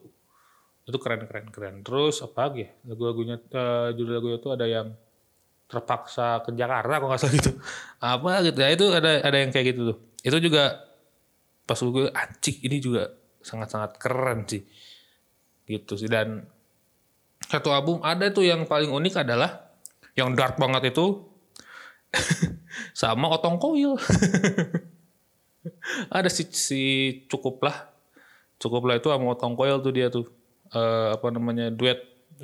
Itu 0.86 1.02
keren 1.02 1.26
keren 1.26 1.50
keren. 1.50 1.76
Terus 1.82 2.22
apa 2.22 2.54
lagi 2.54 2.70
ya 2.70 2.72
lagu-lagunya 2.94 3.42
eh, 3.42 3.98
judul 3.98 4.14
lagunya 4.14 4.38
tuh 4.38 4.52
ada 4.54 4.70
yang 4.70 4.94
terpaksa 5.66 6.46
ke 6.46 6.54
Jakarta 6.54 7.02
kok 7.02 7.08
nggak 7.10 7.18
salah 7.18 7.34
gitu. 7.34 7.52
Apa 8.14 8.46
gitu 8.46 8.60
ya 8.62 8.70
itu 8.70 8.86
ada 8.94 9.26
ada 9.26 9.38
yang 9.42 9.50
kayak 9.50 9.74
gitu 9.74 9.82
tuh 9.90 10.13
itu 10.24 10.38
juga 10.40 10.80
pas 11.64 11.80
gue 11.80 12.08
anjing 12.12 12.58
ini 12.64 12.78
juga 12.80 13.12
sangat-sangat 13.44 14.00
keren 14.00 14.48
sih. 14.48 14.64
Gitu 15.68 16.00
sih 16.00 16.08
dan 16.08 16.48
satu 17.44 17.76
album 17.76 18.00
ada 18.02 18.32
tuh 18.32 18.48
yang 18.48 18.64
paling 18.64 18.90
unik 18.90 19.28
adalah 19.28 19.76
yang 20.16 20.32
dark 20.34 20.56
banget 20.56 20.96
itu 20.96 21.28
sama 23.00 23.28
otong 23.36 23.60
koil. 23.60 24.00
Ada 26.16 26.28
si 26.28 26.44
si 26.52 26.82
cukup 27.32 27.64
lah. 27.64 27.92
Cukup 28.60 28.84
lah 28.88 29.00
itu 29.00 29.12
sama 29.12 29.36
otong 29.36 29.56
koil 29.56 29.80
tuh 29.80 29.94
dia 29.96 30.08
tuh. 30.12 30.28
Eh, 30.74 31.08
apa 31.14 31.28
namanya 31.30 31.70
duet 31.70 32.00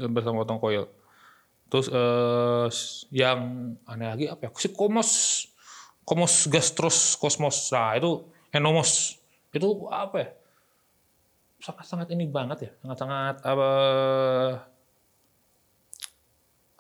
bersama 0.10 0.44
otong 0.44 0.62
koil. 0.62 0.88
Terus 1.70 1.88
eh 1.94 2.68
yang 3.14 3.74
aneh 3.86 4.08
lagi 4.10 4.26
apa 4.26 4.50
ya? 4.50 4.52
Si 4.58 4.74
komos 4.74 5.10
komos 6.10 6.50
gastros 6.50 7.14
kosmos. 7.22 7.70
Nah 7.70 7.94
itu 7.94 8.26
enomos 8.50 9.22
itu 9.54 9.86
apa 9.94 10.18
ya? 10.18 10.30
Sangat-sangat 11.62 12.10
ini 12.18 12.26
banget 12.26 12.58
ya. 12.66 12.72
Sangat-sangat 12.82 13.46
apa 13.46 13.70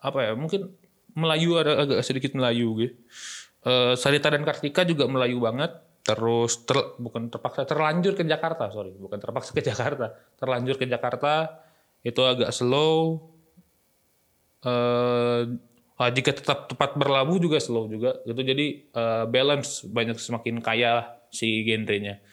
apa 0.01 0.19
ya? 0.25 0.31
Mungkin 0.33 0.73
Melayu 1.13 1.61
ada 1.61 1.85
agak 1.85 2.01
sedikit 2.01 2.33
Melayu 2.33 2.73
gitu. 2.81 2.95
Eh, 3.69 3.93
Sarita 3.99 4.31
dan 4.31 4.41
Kartika 4.41 4.81
juga 4.87 5.05
Melayu 5.05 5.37
banget. 5.43 5.77
Terus 5.99 6.65
ter- 6.65 6.97
bukan 6.97 7.29
terpaksa 7.29 7.69
terlanjur 7.69 8.17
ke 8.17 8.25
Jakarta, 8.25 8.71
sorry, 8.73 8.95
bukan 8.97 9.19
terpaksa 9.21 9.53
ke 9.53 9.61
Jakarta, 9.61 10.15
terlanjur 10.41 10.79
ke 10.79 10.89
Jakarta. 10.89 11.61
Itu 12.01 12.23
agak 12.25 12.49
slow. 12.55 13.29
Eh, 14.63 15.41
ah, 15.99 16.09
jika 16.09 16.31
tetap 16.31 16.71
tepat 16.71 16.95
berlabuh 16.95 17.37
juga 17.37 17.59
slow 17.59 17.91
juga. 17.91 18.17
Itu 18.23 18.39
jadi 18.39 18.87
eh, 18.89 19.23
balance 19.27 19.83
banyak 19.85 20.15
semakin 20.15 20.63
kaya 20.63 21.19
si 21.29 21.61
genrenya. 21.67 22.23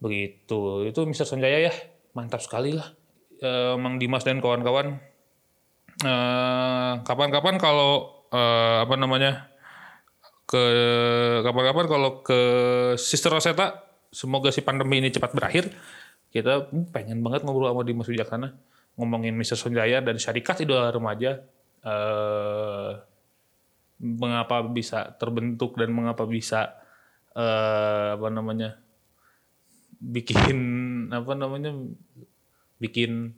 Begitu. 0.00 0.88
Itu 0.88 1.04
Mr. 1.04 1.26
Sanjaya 1.28 1.68
ya, 1.68 1.74
mantap 2.16 2.40
sekali 2.40 2.72
lah. 2.72 2.96
Eh, 3.40 3.74
Mang 3.80 3.96
Dimas 3.96 4.20
dan 4.20 4.36
kawan-kawan 4.44 5.00
eh, 6.04 6.92
kapan-kapan 7.00 7.56
kalau 7.56 8.24
eh, 8.28 8.78
apa 8.84 8.94
namanya 9.00 9.48
ke 10.44 10.60
kapan-kapan 11.40 11.86
kalau 11.88 12.10
ke 12.20 12.40
Sister 13.00 13.32
Rosetta 13.32 13.80
semoga 14.12 14.52
si 14.52 14.60
pandemi 14.60 15.00
ini 15.00 15.08
cepat 15.08 15.32
berakhir 15.32 15.72
kita 16.28 16.68
hmm, 16.68 16.92
pengen 16.92 17.24
banget 17.24 17.48
ngobrol 17.48 17.72
sama 17.72 17.80
Dimas 17.80 18.12
Wijaksana 18.12 18.52
ngomongin 19.00 19.32
Mr. 19.40 19.56
Sonjaya 19.56 20.04
dan 20.04 20.20
syarikat 20.20 20.60
idola 20.60 20.92
remaja 20.92 21.40
eh 21.84 22.92
mengapa 24.00 24.64
bisa 24.64 25.12
terbentuk 25.20 25.76
dan 25.76 25.92
mengapa 25.92 26.24
bisa 26.24 26.76
eh 27.36 28.16
apa 28.16 28.28
namanya 28.32 28.80
bikin 30.00 30.58
apa 31.18 31.32
namanya 31.36 31.76
bikin 32.80 33.36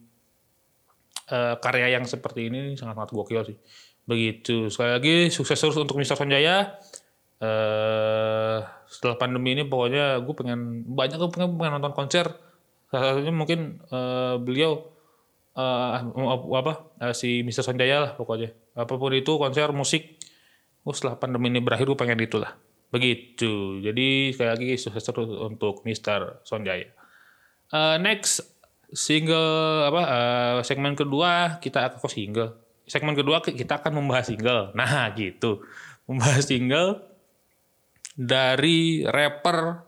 eh, 1.28 1.54
karya 1.58 1.98
yang 1.98 2.06
seperti 2.06 2.46
ini 2.48 2.78
sangat-sangat 2.78 3.10
gokil 3.10 3.42
sih. 3.42 3.58
Begitu. 4.06 4.70
Sekali 4.70 4.90
lagi 4.94 5.14
sukses 5.34 5.58
terus 5.58 5.78
untuk 5.78 5.98
Mr. 5.98 6.14
Sonjaya. 6.14 6.78
Eh 7.42 8.58
setelah 8.86 9.16
pandemi 9.18 9.56
ini 9.58 9.66
pokoknya 9.66 10.22
gue 10.22 10.34
pengen 10.36 10.86
banyak 10.86 11.18
gue 11.18 11.30
pengen, 11.34 11.58
pengen 11.58 11.74
nonton 11.82 11.94
konser. 11.94 12.26
Salah 12.86 13.18
satunya 13.18 13.34
mungkin 13.34 13.82
eh, 13.90 14.36
beliau 14.38 14.91
eh 15.52 15.96
apa 16.56 16.72
eh, 17.04 17.14
si 17.16 17.44
Mr. 17.44 17.64
Sonjaya 17.64 17.96
lah 18.00 18.12
pokoknya. 18.16 18.52
Apa 18.72 18.96
pun 18.96 19.12
itu 19.12 19.36
konser 19.36 19.68
musik. 19.76 20.16
Oh, 20.82 20.90
setelah 20.96 21.14
pandemi 21.20 21.52
ini 21.52 21.62
berakhir 21.62 21.86
gue 21.86 21.98
pengen 21.98 22.18
itulah. 22.24 22.56
Begitu. 22.92 23.80
Jadi 23.84 24.32
sekali 24.36 24.50
lagi 24.50 24.68
sukses 24.80 25.04
terus 25.04 25.28
untuk 25.28 25.84
Mr. 25.84 26.44
Sonjaya. 26.44 26.88
Eh, 27.72 27.96
next 28.00 28.44
single 28.92 29.88
apa 29.88 30.02
eh, 30.04 30.58
segmen 30.68 30.92
kedua 30.92 31.56
kita 31.60 31.88
akan 31.88 31.96
kok 32.00 32.12
single. 32.12 32.50
Segmen 32.84 33.16
kedua 33.16 33.40
kita 33.40 33.80
akan 33.80 33.92
membahas 34.02 34.28
single. 34.28 34.72
Nah, 34.76 35.08
gitu. 35.16 35.64
Membahas 36.04 36.44
single 36.44 37.00
dari 38.12 39.04
rapper 39.08 39.84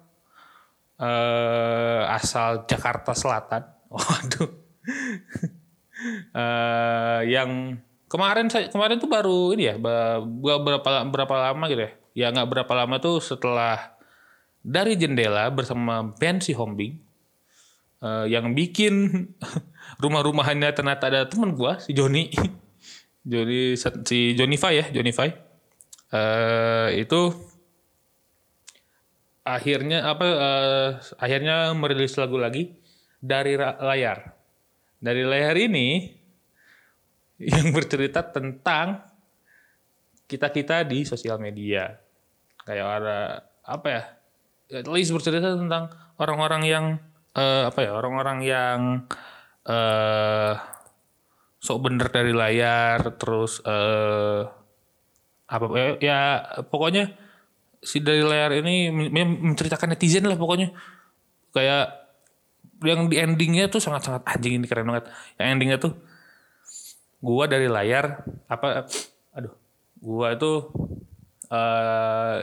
eh, 1.00 2.02
asal 2.08 2.64
Jakarta 2.64 3.12
Selatan. 3.12 3.62
Waduh. 3.92 4.63
Eh, 6.34 7.20
yang 7.30 7.78
kemarin 8.10 8.50
saya 8.50 8.66
kemarin 8.66 8.98
tuh 8.98 9.06
baru 9.06 9.54
ini 9.54 9.70
ya 9.70 9.74
berapa 9.78 11.06
berapa 11.06 11.34
lama 11.38 11.64
gitu 11.70 11.86
ya? 11.86 11.92
Ya 12.14 12.26
nggak 12.34 12.50
berapa 12.50 12.72
lama 12.74 12.98
tuh 12.98 13.22
setelah 13.22 13.94
dari 14.58 14.98
jendela 14.98 15.48
bersama 15.54 16.14
Ben 16.18 16.42
si 16.42 16.50
Hombing 16.50 16.98
eh, 18.02 18.26
yang 18.26 18.52
bikin 18.58 18.94
rumah-rumahannya 20.02 20.74
ternyata 20.74 21.08
ada 21.08 21.30
teman 21.30 21.54
gua 21.54 21.78
si 21.78 21.94
Joni. 21.94 22.34
Joni 23.30 23.78
si 23.78 24.34
Jonify 24.34 24.82
ya 24.82 24.86
Jonify. 24.90 25.30
Eh 26.10 27.06
itu 27.06 27.32
akhirnya 29.46 30.10
apa 30.10 30.26
eh, 30.26 30.88
akhirnya 31.22 31.70
merilis 31.78 32.18
lagu 32.18 32.34
lagi 32.34 32.74
dari 33.22 33.54
layar 33.56 34.33
dari 35.04 35.20
layar 35.20 35.52
ini 35.60 36.08
yang 37.36 37.68
bercerita 37.76 38.24
tentang 38.24 39.04
kita 40.24 40.48
kita 40.48 40.80
di 40.88 41.04
sosial 41.04 41.36
media. 41.36 41.92
Kayak 42.64 42.88
ada 42.88 43.18
apa 43.68 43.86
ya 43.92 44.02
at 44.80 44.88
least 44.88 45.12
bercerita 45.12 45.52
tentang 45.52 45.92
orang-orang 46.16 46.62
yang 46.64 46.84
eh, 47.36 47.68
apa 47.68 47.84
ya 47.84 47.92
orang-orang 47.92 48.38
yang 48.40 48.78
eh 49.68 50.52
sok 51.60 51.78
bener 51.80 52.08
dari 52.12 52.32
layar 52.32 53.00
terus 53.16 53.60
eh 53.64 54.40
apa 55.44 55.64
ya, 55.76 55.88
ya 56.00 56.18
pokoknya 56.64 57.12
si 57.84 58.00
dari 58.00 58.24
layar 58.24 58.56
ini 58.64 58.88
men- 58.88 59.12
men- 59.12 59.40
menceritakan 59.52 59.92
netizen 59.92 60.24
lah 60.24 60.40
pokoknya. 60.40 60.72
Kayak 61.52 62.03
yang 62.84 63.08
di 63.10 63.16
endingnya 63.18 63.66
tuh 63.72 63.80
sangat-sangat 63.82 64.22
anjing 64.28 64.60
ini 64.60 64.66
keren 64.68 64.88
banget. 64.88 65.08
Yang 65.40 65.48
endingnya 65.50 65.78
tuh 65.80 65.92
gua 67.24 67.48
dari 67.48 67.68
layar 67.72 68.20
apa 68.52 68.84
aduh 69.32 69.54
gua 69.96 70.36
itu 70.36 70.52
eh 71.48 72.38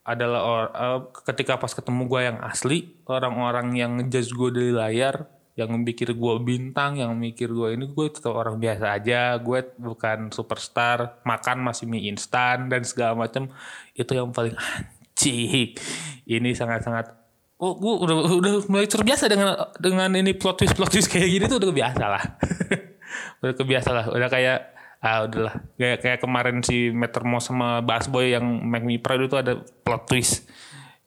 adalah 0.00 0.40
or- 0.42 0.72
eh, 0.74 1.00
ketika 1.28 1.60
pas 1.60 1.70
ketemu 1.70 2.02
gua 2.08 2.20
yang 2.32 2.38
asli 2.40 2.96
orang-orang 3.04 3.76
yang 3.76 4.00
ngejudge 4.00 4.32
gua 4.32 4.50
dari 4.50 4.72
layar 4.72 5.28
yang 5.60 5.76
mikir 5.76 6.16
gua 6.16 6.40
bintang 6.40 6.96
yang 6.96 7.12
mikir 7.12 7.52
gua 7.52 7.76
ini 7.76 7.84
gue 7.84 8.06
tetap 8.08 8.32
orang 8.32 8.56
biasa 8.56 8.96
aja. 8.96 9.36
Gue 9.36 9.60
bukan 9.76 10.32
superstar 10.32 11.20
makan 11.28 11.60
masih 11.60 11.84
mie 11.84 12.08
instan 12.08 12.72
dan 12.72 12.80
segala 12.80 13.12
macam 13.28 13.52
itu 13.92 14.12
yang 14.16 14.32
paling 14.32 14.56
anjing 14.56 15.76
ini 16.24 16.50
sangat-sangat 16.56 17.19
oh 17.60 17.76
gue 17.76 17.94
udah 18.08 18.16
udah 18.40 18.52
mulai 18.72 18.88
terbiasa 18.88 19.28
dengan 19.28 19.52
dengan 19.76 20.08
ini 20.16 20.32
plot 20.32 20.64
twist 20.64 20.74
plot 20.74 20.90
twist 20.90 21.12
kayak 21.12 21.28
gini 21.28 21.44
tuh 21.44 21.60
udah 21.60 21.68
kebiasa 21.68 22.04
lah. 22.08 22.24
Udah 23.42 23.54
kebiasa 23.56 23.90
lah. 23.90 24.06
Udah 24.12 24.28
kayak 24.30 24.70
ah 25.02 25.26
udahlah. 25.26 25.64
Kayak 25.74 25.98
kayak 26.04 26.18
kemarin 26.22 26.62
si 26.62 26.94
Metermo 26.94 27.42
sama 27.42 27.82
Bass 27.82 28.06
Boy 28.06 28.36
yang 28.36 28.44
Make 28.44 28.86
Me 28.86 28.96
Proud 29.02 29.26
itu 29.26 29.34
ada 29.34 29.58
plot 29.82 30.06
twist. 30.06 30.46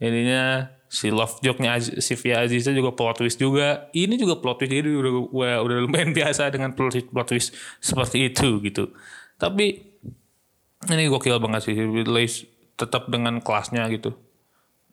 Ininya 0.03 0.67
si 0.91 1.09
love 1.09 1.39
joke-nya 1.39 1.79
si 1.79 2.13
Via 2.19 2.43
Aziza 2.43 2.75
juga 2.75 2.91
plot 2.91 3.23
twist 3.23 3.39
juga. 3.39 3.87
Ini 3.95 4.19
juga 4.19 4.35
plot 4.41 4.65
twist 4.65 4.73
jadi 4.75 4.89
udah 4.91 5.11
gue 5.31 5.49
udah 5.63 5.77
lumayan 5.85 6.11
biasa 6.17 6.51
dengan 6.51 6.75
plot 6.75 6.91
twist, 6.91 7.07
plot 7.07 7.27
twist 7.31 7.49
seperti 7.79 8.33
itu 8.33 8.59
gitu. 8.65 8.91
Tapi 9.39 9.95
ini 10.91 11.03
gokil 11.07 11.39
banget 11.39 11.71
sih. 11.71 11.77
Tetap 12.73 13.07
dengan 13.07 13.39
kelasnya 13.39 13.87
gitu 13.93 14.17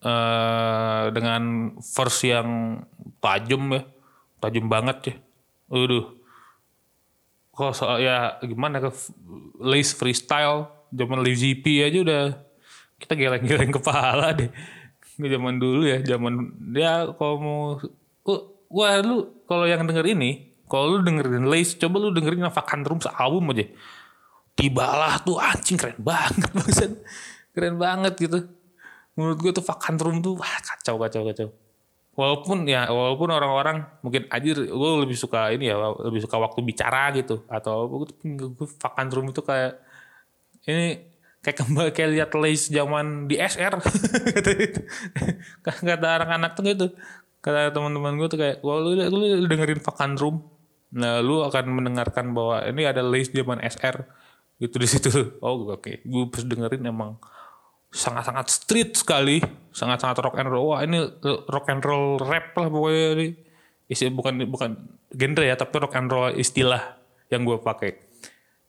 eh 0.00 1.04
dengan 1.12 1.74
verse 1.80 2.32
yang 2.32 2.80
tajam 3.20 3.62
ya. 3.76 3.82
Tajam 4.40 4.66
banget 4.72 4.98
ya. 5.04 5.14
Waduh. 5.68 6.16
Kok 7.52 7.72
soal 7.76 8.00
ya 8.00 8.40
gimana 8.40 8.80
ke 8.80 8.88
Lace 9.60 9.92
freestyle 9.92 10.72
zaman 10.88 11.20
Live 11.20 11.38
GP 11.38 11.64
aja 11.84 11.98
udah 12.00 12.24
kita 12.96 13.14
geleng-geleng 13.16 13.72
kepala 13.78 14.32
deh. 14.32 14.50
Zaman 15.20 15.60
dulu 15.60 15.84
ya 15.84 16.00
zaman 16.00 16.56
dia 16.72 17.12
kalau 17.20 17.36
mau 17.36 17.60
uh, 18.24 18.42
wah 18.72 18.96
lu 19.04 19.44
kalau 19.44 19.68
yang 19.68 19.84
denger 19.84 20.16
ini 20.16 20.56
kalau 20.64 20.96
lu 20.96 20.98
dengerin 21.04 21.44
Lace 21.44 21.76
coba 21.76 22.00
lu 22.00 22.16
dengerin 22.16 22.48
Vakan 22.48 22.88
Room 22.88 23.00
album 23.12 23.52
aja. 23.52 23.68
Tibalah 24.56 25.20
tuh 25.20 25.36
anjing 25.36 25.76
keren 25.76 26.00
banget 26.00 26.52
keren 27.54 27.76
banget 27.76 28.14
gitu 28.16 28.59
menurut 29.20 29.38
gue 29.44 29.52
tuh 29.52 29.64
Vakan 29.64 30.00
Room 30.00 30.16
tuh 30.24 30.40
wah 30.40 30.56
kacau 30.64 30.96
kacau 30.96 31.22
kacau. 31.28 31.48
Walaupun 32.16 32.64
ya 32.64 32.88
walaupun 32.88 33.28
orang-orang 33.28 33.84
mungkin 34.00 34.24
aja 34.32 34.50
gue 34.56 34.90
lebih 35.04 35.16
suka 35.20 35.52
ini 35.52 35.68
ya 35.68 35.76
lebih 36.00 36.24
suka 36.24 36.40
waktu 36.40 36.64
bicara 36.64 37.12
gitu 37.12 37.44
atau 37.46 37.84
gue 37.86 38.08
gue 38.24 38.68
Vakan 38.80 39.08
Room 39.12 39.26
itu 39.30 39.44
kayak 39.44 39.76
ini 40.64 41.10
kayak 41.40 41.56
kembali 41.64 41.90
kayak 41.96 42.10
lihat 42.16 42.30
Lace 42.36 42.68
zaman 42.68 43.24
di 43.24 43.40
SR 43.40 43.80
kata 45.64 46.08
anak-anak 46.20 46.50
tuh 46.56 46.62
gitu. 46.64 46.86
Kata 47.40 47.72
teman-teman 47.72 48.20
gue 48.20 48.28
tuh 48.28 48.38
kayak 48.40 48.56
wah 48.60 48.76
lu, 48.80 48.96
lu, 48.96 49.48
dengerin 49.48 49.80
Vakan 49.80 50.20
Room. 50.20 50.44
Nah 50.96 51.24
lu 51.24 51.40
akan 51.44 51.64
mendengarkan 51.72 52.36
bahwa 52.36 52.64
ini 52.68 52.84
ada 52.84 53.00
Lace 53.00 53.32
zaman 53.32 53.60
SR 53.64 54.04
gitu 54.60 54.76
di 54.76 54.88
situ. 54.88 55.08
Oh 55.40 55.72
oke. 55.72 56.04
Gue 56.04 56.24
pas 56.28 56.44
dengerin 56.44 56.84
emang 56.84 57.16
sangat-sangat 57.90 58.46
street 58.48 58.94
sekali 58.94 59.42
sangat-sangat 59.74 60.18
rock 60.22 60.36
and 60.38 60.50
roll. 60.50 60.74
Wah 60.74 60.82
ini 60.86 60.98
rock 61.46 61.66
and 61.70 61.82
roll 61.82 62.18
rap 62.22 62.54
lah 62.54 62.70
pokoknya 62.70 63.06
ini. 63.18 63.28
Isi 63.90 64.06
bukan 64.10 64.46
bukan 64.46 64.70
genre 65.10 65.42
ya 65.42 65.58
tapi 65.58 65.74
rock 65.82 65.94
and 65.98 66.10
roll 66.10 66.30
istilah 66.30 66.98
yang 67.30 67.42
gue 67.42 67.58
pakai. 67.58 67.98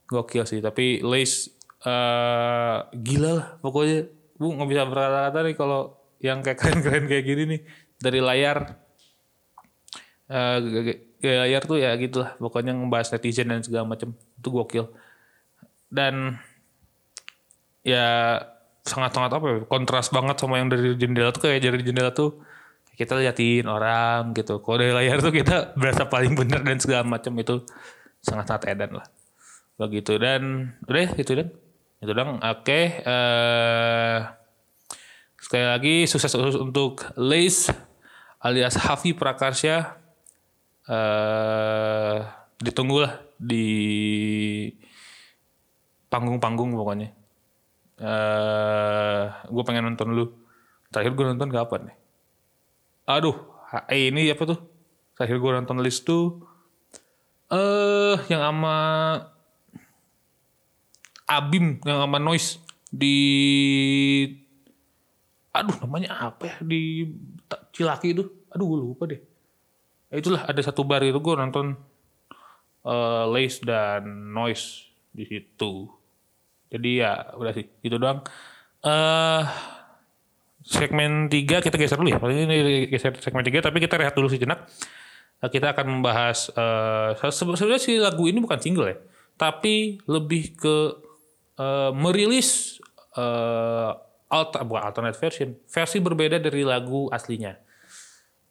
Gokil 0.10 0.46
sih 0.50 0.60
tapi 0.60 1.00
Lace 1.06 1.54
eh 1.86 2.78
gila 2.98 3.32
lah 3.38 3.48
pokoknya. 3.62 4.10
Bu 4.42 4.58
nggak 4.58 4.70
bisa 4.70 4.82
berkata-kata 4.90 5.40
nih 5.46 5.56
kalau 5.58 5.82
yang 6.22 6.42
kayak 6.42 6.58
keren-keren 6.62 7.06
kayak 7.06 7.26
gini 7.26 7.44
nih 7.58 7.62
dari 8.02 8.20
layar. 8.22 8.58
Eh 10.30 10.58
g- 10.66 11.02
layar 11.22 11.62
tuh 11.70 11.78
ya 11.78 11.94
gitulah 12.02 12.34
pokoknya 12.42 12.74
ngebahas 12.74 13.14
netizen 13.14 13.54
dan 13.54 13.62
segala 13.62 13.86
macam. 13.86 14.18
Itu 14.18 14.50
gokil. 14.50 14.90
Dan 15.94 16.42
ya 17.86 18.38
sangat-sangat 18.82 19.32
apa 19.38 19.46
ya 19.46 19.58
kontras 19.70 20.10
banget 20.10 20.42
sama 20.42 20.58
yang 20.58 20.70
dari 20.70 20.98
jendela 20.98 21.30
tuh 21.30 21.50
kayak 21.50 21.62
dari 21.62 21.86
jendela 21.86 22.12
tuh 22.12 22.42
kita 22.98 23.18
liatin 23.18 23.66
orang 23.66 24.36
gitu. 24.38 24.62
Kalau 24.62 24.78
dari 24.78 24.94
layar 24.94 25.18
tuh 25.24 25.34
kita 25.34 25.70
berasa 25.80 26.06
paling 26.06 26.38
bener 26.38 26.62
dan 26.62 26.78
segala 26.78 27.06
macam 27.08 27.34
itu 27.38 27.66
sangat-sangat 28.22 28.64
edan 28.74 29.02
lah. 29.02 29.08
Begitu 29.82 30.22
dan 30.22 30.74
udah 30.86 31.02
ya, 31.02 31.10
itu 31.18 31.32
dan 31.34 31.48
itu 32.02 32.12
dong 32.18 32.42
oke 32.42 32.82
eh 33.06 34.18
sekali 35.38 35.66
lagi 35.70 35.96
sukses 36.10 36.34
untuk 36.34 37.06
Lace 37.14 37.70
alias 38.42 38.74
Hafi 38.78 39.14
Prakarsya 39.14 40.02
eh 40.90 42.18
ditunggulah 42.62 43.22
di 43.38 43.66
panggung-panggung 46.10 46.74
pokoknya 46.74 47.21
eh 48.02 49.24
gue 49.46 49.64
pengen 49.64 49.94
nonton 49.94 50.10
lu 50.18 50.26
terakhir 50.90 51.14
gue 51.14 51.26
nonton 51.38 51.54
kapan 51.54 51.82
nih? 51.94 51.98
Aduh 53.06 53.38
eh 53.88 54.10
ini 54.10 54.34
apa 54.34 54.44
tuh? 54.50 54.60
Terakhir 55.14 55.38
gue 55.38 55.52
nonton 55.54 55.78
list 55.86 56.10
tuh 56.10 56.42
eh 57.54 58.18
yang 58.26 58.42
sama 58.42 58.76
Abim 61.30 61.78
yang 61.86 62.02
sama 62.02 62.18
Noise 62.18 62.60
di 62.90 63.16
aduh 65.54 65.78
namanya 65.86 66.34
apa 66.34 66.44
ya? 66.50 66.56
Di 66.66 67.06
Cilaki 67.72 68.18
itu. 68.18 68.26
Aduh 68.50 68.66
gue 68.66 68.80
lupa 68.82 69.06
deh. 69.06 69.22
Ya 70.12 70.20
itulah 70.20 70.44
ada 70.44 70.60
satu 70.60 70.84
bar 70.84 71.06
itu 71.06 71.22
gue 71.22 71.36
nonton 71.38 71.78
eh 72.82 73.26
Lace 73.30 73.62
dan 73.62 74.34
Noise 74.34 74.90
di 75.14 75.24
situ 75.30 76.01
jadi 76.72 76.90
ya 77.04 77.12
udah 77.36 77.52
sih 77.52 77.68
itu 77.84 78.00
doang. 78.00 78.24
Eh 78.82 79.44
segmen 80.64 81.28
3 81.28 81.60
kita 81.60 81.76
geser 81.76 82.00
dulu 82.00 82.16
ya. 82.16 82.20
Ini 82.24 82.88
geser 82.88 83.12
segmen 83.20 83.44
3 83.44 83.60
tapi 83.60 83.78
kita 83.84 84.00
rehat 84.00 84.16
dulu 84.16 84.32
sejenak. 84.32 84.72
Eh, 85.44 85.50
kita 85.52 85.76
akan 85.76 86.00
membahas 86.00 86.48
eh 86.56 87.12
se- 87.20 87.58
sebenarnya 87.60 87.82
si 87.82 88.00
lagu 88.00 88.24
ini 88.32 88.40
bukan 88.40 88.58
single 88.64 88.88
ya. 88.88 88.98
Tapi 89.36 90.00
lebih 90.08 90.56
ke 90.56 90.76
eh, 91.60 91.92
merilis 91.92 92.80
eh 93.20 93.92
alter, 94.32 94.64
bukan 94.64 94.82
alternate 94.88 95.20
version. 95.20 95.60
Versi 95.68 96.00
berbeda 96.00 96.40
dari 96.40 96.64
lagu 96.64 97.12
aslinya. 97.12 97.52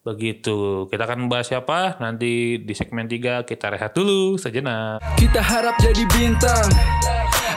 Begitu. 0.04 0.88
Kita 0.92 1.08
akan 1.08 1.24
membahas 1.24 1.48
siapa 1.48 1.96
nanti 2.04 2.60
di 2.60 2.74
segmen 2.76 3.08
3 3.08 3.48
kita 3.48 3.72
rehat 3.72 3.96
dulu 3.96 4.36
sejenak. 4.36 5.00
Kita 5.16 5.40
harap 5.40 5.80
jadi 5.80 6.04
bintang 6.04 6.68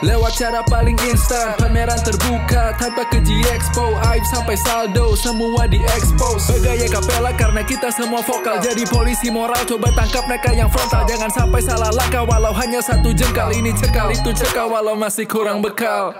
Lewat 0.03 0.35
cara 0.35 0.59
paling 0.67 0.99
instan 1.07 1.55
Pameran 1.55 1.95
terbuka 2.03 2.75
tanpa 2.75 3.07
keji 3.07 3.39
expo 3.55 3.95
Aib 4.11 4.23
sampai 4.27 4.59
saldo 4.59 5.15
semua 5.15 5.63
di 5.71 5.79
expose 5.95 6.51
Bergaya 6.51 6.91
kapela 6.91 7.31
karena 7.31 7.63
kita 7.63 7.87
semua 7.87 8.19
vokal 8.19 8.59
Jadi 8.59 8.83
polisi 8.91 9.31
moral 9.31 9.63
coba 9.63 9.95
tangkap 9.95 10.27
mereka 10.27 10.51
yang 10.51 10.67
frontal. 10.67 11.05
Jangan 11.05 11.31
sampai 11.31 11.61
salah 11.61 11.91
langkah 11.93 12.25
walau 12.25 12.51
hanya 12.57 12.81
satu 12.81 13.13
jengkal. 13.13 13.53
Ini 13.53 13.71
cekal 13.77 14.09
itu 14.11 14.33
cekal 14.33 14.67
walau 14.67 14.97
masih 14.97 15.29
kurang 15.29 15.61
bekal. 15.61 16.11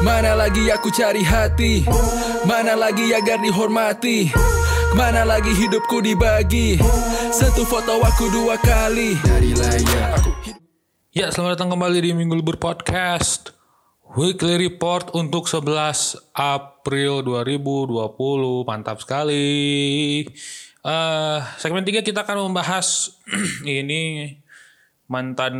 Mana 0.00 0.32
lagi 0.32 0.70
aku 0.72 0.88
cari 0.88 1.20
hati? 1.20 1.84
Mana 2.48 2.78
lagi 2.78 3.12
agar 3.12 3.42
dihormati? 3.42 4.32
Mana 4.96 5.28
lagi 5.28 5.52
hidupku 5.52 6.00
dibagi? 6.00 6.80
Satu 7.30 7.68
foto 7.68 8.00
aku 8.00 8.32
dua 8.32 8.56
kali. 8.58 9.18
Dari 9.20 9.52
layar 9.52 10.16
aku 10.16 10.39
Ya, 11.10 11.26
selamat 11.26 11.58
datang 11.58 11.74
kembali 11.74 12.06
di 12.06 12.14
Minggu 12.14 12.38
Libur 12.38 12.54
Podcast. 12.54 13.50
Weekly 14.14 14.70
Report 14.70 15.10
untuk 15.18 15.50
11 15.50 16.30
April 16.38 17.26
2020. 17.26 18.62
Mantap 18.62 19.02
sekali. 19.02 20.22
Eh, 20.86 21.38
segmen 21.58 21.82
3 21.82 22.06
kita 22.06 22.22
akan 22.22 22.46
membahas 22.46 23.10
ini 23.66 24.38
mantan 25.10 25.58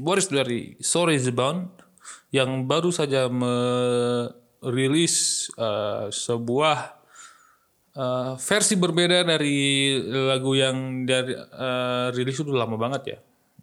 Boris 0.00 0.32
dari 0.32 0.80
Sorry 0.80 1.20
Bound 1.28 1.68
yang 2.32 2.64
baru 2.64 2.88
saja 2.96 3.28
merilis 3.28 5.12
eh, 5.60 6.08
sebuah 6.08 7.04
eh, 8.00 8.32
versi 8.40 8.80
berbeda 8.80 9.28
dari 9.28 9.92
lagu 10.08 10.56
yang 10.56 11.04
dari 11.04 11.36
eh, 11.36 12.06
rilis 12.16 12.40
udah 12.40 12.64
lama 12.64 12.80
banget 12.80 13.04
ya. 13.04 13.20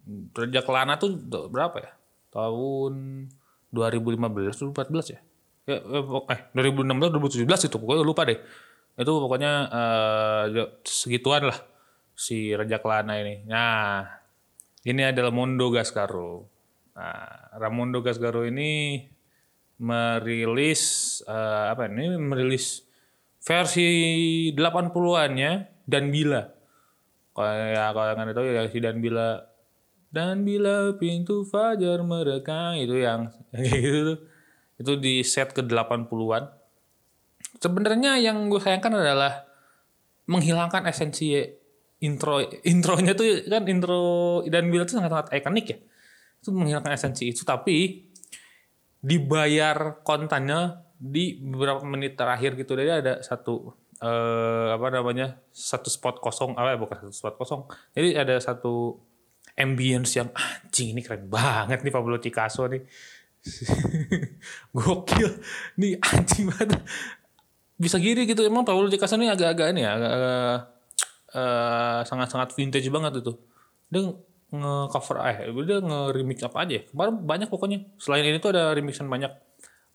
Rejak 0.08 0.64
Lana 0.68 0.96
tuh 0.96 1.20
berapa 1.52 1.76
ya? 1.84 1.92
Tahun 2.32 2.92
2015 3.68 4.56
2014 4.72 5.12
ya? 5.12 5.20
Ya, 5.68 5.76
eh, 5.84 6.04
pok- 6.04 6.28
eh 6.32 6.40
2016 6.56 7.12
2017 7.12 7.68
itu 7.68 7.76
pokoknya 7.76 8.04
lupa 8.04 8.24
deh. 8.24 8.40
Itu 8.96 9.12
pokoknya 9.20 9.52
eh, 9.68 10.42
ya, 10.56 10.64
segituan 10.88 11.52
lah 11.52 11.58
si 12.16 12.56
Rejak 12.56 12.82
Lana 12.88 13.20
ini. 13.20 13.44
Nah, 13.44 14.02
ini 14.88 15.02
adalah 15.04 15.28
Mondo 15.28 15.68
Gascaro. 15.68 16.48
Nah, 16.96 17.52
Ramondo 17.60 18.00
Gascaro 18.00 18.48
ini 18.48 19.04
merilis 19.78 20.82
eh, 21.28 21.64
apa 21.68 21.84
ini? 21.92 22.16
Merilis 22.16 22.82
versi 23.44 23.86
80-annya 24.56 25.84
dan 25.84 26.08
Bila. 26.08 26.42
Kalau 27.36 27.54
ya 27.54 27.84
kalau 27.94 28.08
yang 28.18 28.28
itu 28.34 28.42
ya 28.50 28.62
si 28.66 28.78
dan 28.82 28.98
bila 28.98 29.38
dan 30.08 30.40
bila 30.44 30.96
pintu 30.96 31.44
fajar 31.44 32.00
mereka 32.00 32.76
itu 32.76 32.96
yang 32.96 33.28
gitu. 33.54 34.24
Itu 34.78 34.92
di 34.96 35.20
set 35.26 35.52
ke 35.52 35.60
80-an. 35.60 36.44
Sebenarnya 37.58 38.22
yang 38.22 38.46
gue 38.48 38.62
sayangkan 38.62 38.94
adalah 38.94 39.44
menghilangkan 40.30 40.86
esensi 40.86 41.34
intro 41.98 42.38
intronya 42.62 43.18
tuh 43.18 43.42
kan 43.50 43.66
intro 43.66 44.00
dan 44.46 44.70
bila 44.70 44.86
tuh 44.86 45.02
sangat-sangat 45.02 45.34
ikonik 45.34 45.66
ya. 45.66 45.78
Itu 46.38 46.54
menghilangkan 46.54 46.94
esensi 46.94 47.28
itu 47.28 47.42
tapi 47.42 48.06
dibayar 49.02 50.02
kontannya 50.02 50.88
di 50.98 51.38
beberapa 51.38 51.86
menit 51.86 52.18
terakhir 52.18 52.58
gitu 52.58 52.74
jadi 52.74 52.98
ada 52.98 53.14
satu 53.22 53.70
eh, 54.02 54.68
apa 54.74 54.86
namanya 54.90 55.38
satu 55.54 55.86
spot 55.86 56.18
kosong 56.18 56.58
apa 56.58 56.74
ya 56.74 56.78
bukan 56.78 56.96
satu 57.06 57.14
spot 57.14 57.34
kosong 57.38 57.60
jadi 57.94 58.26
ada 58.26 58.36
satu 58.42 58.98
ambience 59.58 60.16
yang 60.16 60.30
anjing 60.32 60.94
ini 60.94 61.02
keren 61.02 61.26
banget 61.26 61.82
nih 61.82 61.92
Pablo 61.92 62.16
Picasso 62.22 62.70
nih. 62.70 62.82
Gokil. 64.76 65.30
Nih 65.82 65.98
anjing 65.98 66.48
banget. 66.48 66.80
Bisa 67.78 67.98
gini 67.98 68.24
gitu 68.24 68.46
emang 68.46 68.62
Pablo 68.62 68.86
Picasso 68.86 69.18
ini 69.18 69.28
agak-agak 69.28 69.74
ini 69.74 69.82
ya 69.82 69.92
agak-agak 69.98 70.56
eh, 71.34 72.00
sangat-sangat 72.06 72.48
vintage 72.54 72.88
banget 72.88 73.20
itu. 73.20 73.32
Dia 73.90 74.02
nge-cover 74.48 75.16
eh 75.28 75.36
dia 75.66 75.78
nge-remix 75.84 76.38
apa 76.40 76.64
aja 76.64 76.72
ya? 76.80 76.82
kemarin 76.88 77.14
banyak 77.26 77.48
pokoknya. 77.50 77.78
Selain 77.98 78.24
ini 78.24 78.38
tuh 78.38 78.54
ada 78.54 78.72
remixan 78.72 79.10
banyak. 79.10 79.32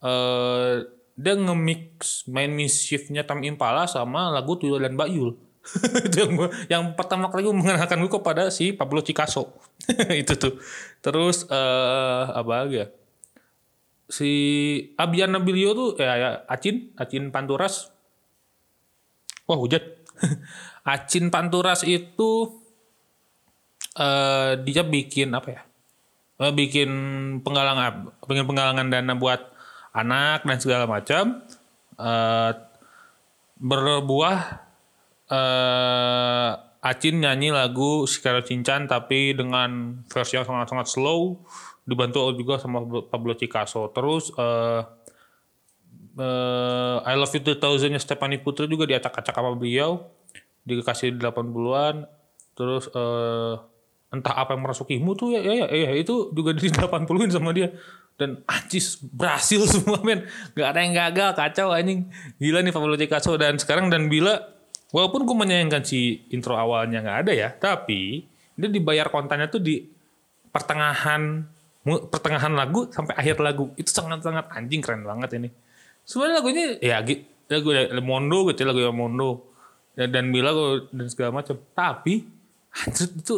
Eh 0.04 0.86
dia 1.14 1.34
nge-mix 1.38 2.26
main 2.26 2.50
mischiefnya 2.50 3.22
Tam 3.22 3.46
Impala 3.46 3.86
sama 3.86 4.34
lagu 4.34 4.58
Tuyul 4.58 4.82
dan 4.82 4.98
Bayul 4.98 5.38
itu 6.08 6.18
yang 6.20 6.32
yang 6.68 6.84
pertama 6.94 7.32
kali 7.32 7.48
gue 7.48 7.56
mengenalkan 7.56 7.96
gue 8.04 8.12
kepada 8.12 8.52
si 8.52 8.76
Pablo 8.76 9.00
Picasso. 9.00 9.56
Itu 10.22 10.36
tuh. 10.36 10.54
Terus 11.00 11.48
eh 11.48 12.24
apa 12.28 12.68
lagi 12.68 12.84
ya? 12.84 12.88
Si 14.12 14.32
Abian 15.00 15.32
Nabilio 15.32 15.72
tuh 15.72 15.90
ya, 15.96 16.20
ya 16.20 16.30
Acin 16.52 16.92
Acin 17.00 17.32
Panturas. 17.32 17.96
Wah 19.48 19.56
hujan 19.56 19.84
Acin 20.94 21.32
Panturas 21.32 21.88
itu 21.88 22.60
eh 23.96 24.60
dia 24.68 24.84
bikin 24.84 25.32
apa 25.32 25.48
ya? 25.48 25.62
Eh, 26.44 26.52
bikin 26.52 26.92
penggalangan 27.40 28.12
bikin 28.28 28.44
penggalangan 28.44 28.92
dana 28.92 29.16
buat 29.16 29.40
anak 29.96 30.44
dan 30.44 30.60
segala 30.60 30.86
macam. 30.92 31.40
Eh 31.96 32.52
berbuah 33.64 34.73
eh 35.34 36.52
Acin 36.84 37.24
nyanyi 37.24 37.48
lagu 37.48 38.04
Sikaro 38.04 38.44
Cincan 38.44 38.92
tapi 38.92 39.32
dengan 39.32 40.04
versi 40.12 40.36
yang 40.36 40.44
sangat-sangat 40.44 40.92
slow 40.92 41.40
dibantu 41.88 42.28
juga 42.36 42.60
sama 42.60 42.84
Pablo 43.08 43.40
Picasso. 43.40 43.88
Terus 43.96 44.36
eh 44.36 44.84
eh, 46.20 46.98
I 47.08 47.16
Love 47.16 47.40
You 47.40 47.56
2000 47.56 47.88
nya 47.88 48.00
Stephanie 48.04 48.44
Putri 48.44 48.68
juga 48.68 48.84
diacak-acak 48.84 49.32
sama 49.32 49.56
beliau 49.56 50.12
dikasih 50.68 51.16
80-an 51.20 52.08
terus 52.56 52.92
eh, 52.92 53.56
entah 54.14 54.36
apa 54.36 54.54
yang 54.54 54.62
merasukimu 54.68 55.18
tuh 55.18 55.34
ya 55.34 55.42
ya 55.42 55.66
ya, 55.66 55.90
ya 55.90 55.92
itu 55.96 56.36
juga 56.36 56.52
di 56.52 56.68
80-in 56.68 57.32
sama 57.40 57.56
dia. 57.56 57.72
Dan 58.20 58.44
anjis 58.44 59.00
berhasil 59.00 59.64
semua 59.72 60.04
men. 60.04 60.28
Nggak 60.52 60.68
ada 60.68 60.80
yang 60.84 60.94
gagal 60.94 61.30
kacau 61.32 61.72
anjing. 61.72 62.12
Gila 62.44 62.60
nih 62.60 62.76
Pablo 62.76 63.00
Picasso 63.00 63.40
dan 63.40 63.56
sekarang 63.56 63.88
dan 63.88 64.12
bila 64.12 64.54
walaupun 64.94 65.26
gue 65.26 65.36
menyayangkan 65.36 65.84
si 65.84 66.24
intro 66.30 66.54
awalnya 66.54 67.02
nggak 67.02 67.18
ada 67.28 67.32
ya 67.34 67.50
tapi 67.50 68.30
dia 68.54 68.70
dibayar 68.70 69.10
kontannya 69.10 69.50
tuh 69.50 69.60
di 69.60 69.82
pertengahan 70.54 71.42
pertengahan 71.84 72.54
lagu 72.56 72.88
sampai 72.88 73.18
akhir 73.18 73.44
lagu. 73.44 73.74
Itu 73.76 73.92
sangat-sangat 73.92 74.48
anjing 74.56 74.80
keren 74.80 75.04
banget 75.04 75.36
ini. 75.36 75.50
Sebenarnya 76.08 76.36
lagunya 76.40 76.66
ya 76.80 77.04
lagu 77.04 77.70
Mondo 78.00 78.48
gitu 78.52 78.64
ya, 78.64 78.68
lagu 78.72 78.80
Mondo. 78.96 79.52
Dan, 79.94 80.10
dan 80.10 80.26
gua- 80.34 80.88
dan 80.90 81.08
segala 81.12 81.44
macam. 81.44 81.60
Tapi 81.76 82.24
anjir 82.72 83.10
itu 83.12 83.36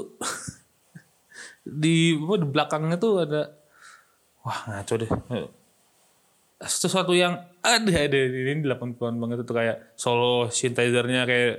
di 1.83 2.15
di 2.15 2.45
belakangnya 2.45 2.95
tuh 3.01 3.25
ada 3.25 3.49
wah 4.45 4.59
ngaco 4.69 4.93
deh 5.01 5.11
sesuatu 6.63 7.11
yang 7.11 7.35
ada 7.59 7.91
ada 7.91 8.15
ini 8.15 8.63
80-an 8.63 9.15
banget 9.19 9.43
itu 9.43 9.51
kayak 9.51 9.77
solo 9.99 10.47
synthesizer-nya 10.47 11.27
kayak 11.27 11.55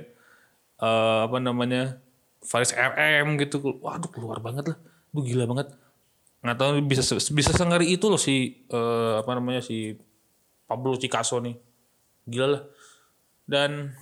eh, 0.81 1.19
apa 1.29 1.37
namanya 1.37 2.01
Faris 2.41 2.73
RM 2.73 3.37
gitu. 3.41 3.61
Waduh 3.61 4.09
keluar 4.09 4.41
banget 4.41 4.73
lah. 4.73 4.77
Duh, 5.13 5.23
gila 5.25 5.45
banget. 5.45 5.73
Nggak 6.41 6.57
tahu 6.57 6.69
bisa 6.85 7.03
bisa 7.33 7.51
sengeri 7.53 7.93
itu 7.93 8.09
loh 8.09 8.17
si 8.17 8.65
eh, 8.69 9.13
apa 9.21 9.31
namanya 9.37 9.61
si 9.61 9.93
Pablo 10.65 10.97
Picasso 10.97 11.37
nih. 11.43 11.55
Gila 12.25 12.47
lah. 12.49 12.63
Dan 13.47 13.93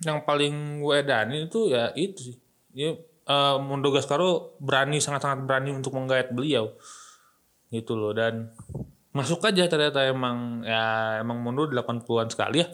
yang 0.00 0.24
paling 0.24 0.80
gue 0.80 0.94
edanin 0.96 1.46
itu 1.50 1.68
ya 1.68 1.92
itu 1.92 2.32
sih. 2.32 2.36
Ya 2.72 2.96
eh, 3.28 3.56
Mondo 3.60 3.92
Gascaro 3.92 4.56
berani 4.62 4.96
sangat-sangat 4.96 5.44
berani 5.44 5.76
untuk 5.76 5.92
menggait 5.92 6.32
beliau. 6.32 6.72
Gitu 7.68 7.92
loh. 7.98 8.16
Dan 8.16 8.48
masuk 9.10 9.42
aja 9.42 9.66
ternyata 9.66 10.06
emang 10.06 10.62
ya 10.62 11.18
emang 11.22 11.42
Mondo 11.42 11.66
80-an 11.66 12.30
sekali 12.30 12.62
ya. 12.62 12.68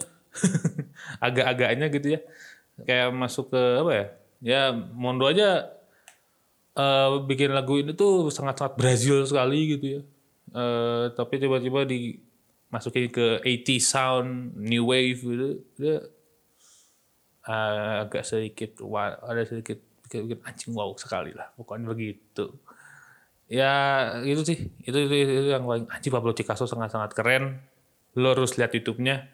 Agak-agaknya 1.25 1.89
gitu 1.89 2.07
ya. 2.17 2.19
Kayak 2.85 3.09
masuk 3.17 3.49
ke 3.53 3.61
apa 3.81 3.91
ya? 3.91 4.05
Ya 4.41 4.61
Mondo 4.73 5.25
aja 5.25 5.65
eh, 6.77 7.09
bikin 7.25 7.57
lagu 7.57 7.81
ini 7.81 7.97
tuh 7.97 8.29
sangat-sangat 8.29 8.77
Brazil 8.77 9.25
sekali 9.25 9.77
gitu 9.77 9.85
ya. 9.99 10.01
Eh, 10.53 11.05
tapi 11.17 11.41
tiba-tiba 11.41 11.89
dimasukin 11.89 13.09
ke 13.09 13.41
80 13.41 13.81
sound 13.81 14.29
new 14.61 14.93
wave 14.93 15.17
gitu. 15.17 15.49
Dia 15.81 16.05
eh, 17.49 17.93
agak 18.05 18.21
sedikit 18.21 18.77
ada 19.25 19.41
sedikit 19.41 19.81
bikin 20.05 20.37
anjing 20.45 20.71
wow 20.77 20.93
sekali 20.93 21.33
lah. 21.33 21.49
Pokoknya 21.57 21.89
begitu 21.89 22.53
ya 23.47 23.73
itu 24.23 24.43
sih. 24.43 24.57
Itu 24.83 24.97
itu, 25.07 25.13
itu, 25.15 25.31
itu 25.43 25.49
yang 25.51 25.63
paling 25.63 25.87
anjing 25.87 26.11
Pablo 26.11 26.35
Picasso 26.35 26.67
sangat-sangat 26.67 27.15
keren. 27.15 27.63
Lo 28.19 28.35
harus 28.35 28.55
lihat 28.59 28.75
YouTube-nya. 28.75 29.27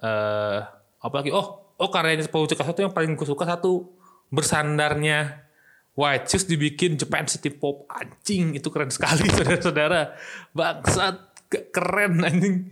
Eh 0.00 0.60
apalagi 1.00 1.32
oh 1.32 1.76
oh 1.80 1.88
karyanya 1.88 2.28
Pablo 2.28 2.46
Picasso 2.48 2.76
tuh 2.76 2.84
yang 2.84 2.94
paling 2.94 3.16
gue 3.16 3.26
suka 3.26 3.48
satu 3.48 3.88
bersandarnya 4.28 5.48
White 5.96 6.32
Shoes 6.32 6.46
dibikin 6.46 6.96
Japan 6.96 7.26
City 7.26 7.50
Pop. 7.50 7.88
Anjing 7.90 8.56
itu 8.56 8.68
keren 8.68 8.92
sekali 8.92 9.26
saudara-saudara. 9.36 10.14
Bangsat 10.54 11.16
ke- 11.50 11.68
keren 11.72 12.20
anjing. 12.22 12.70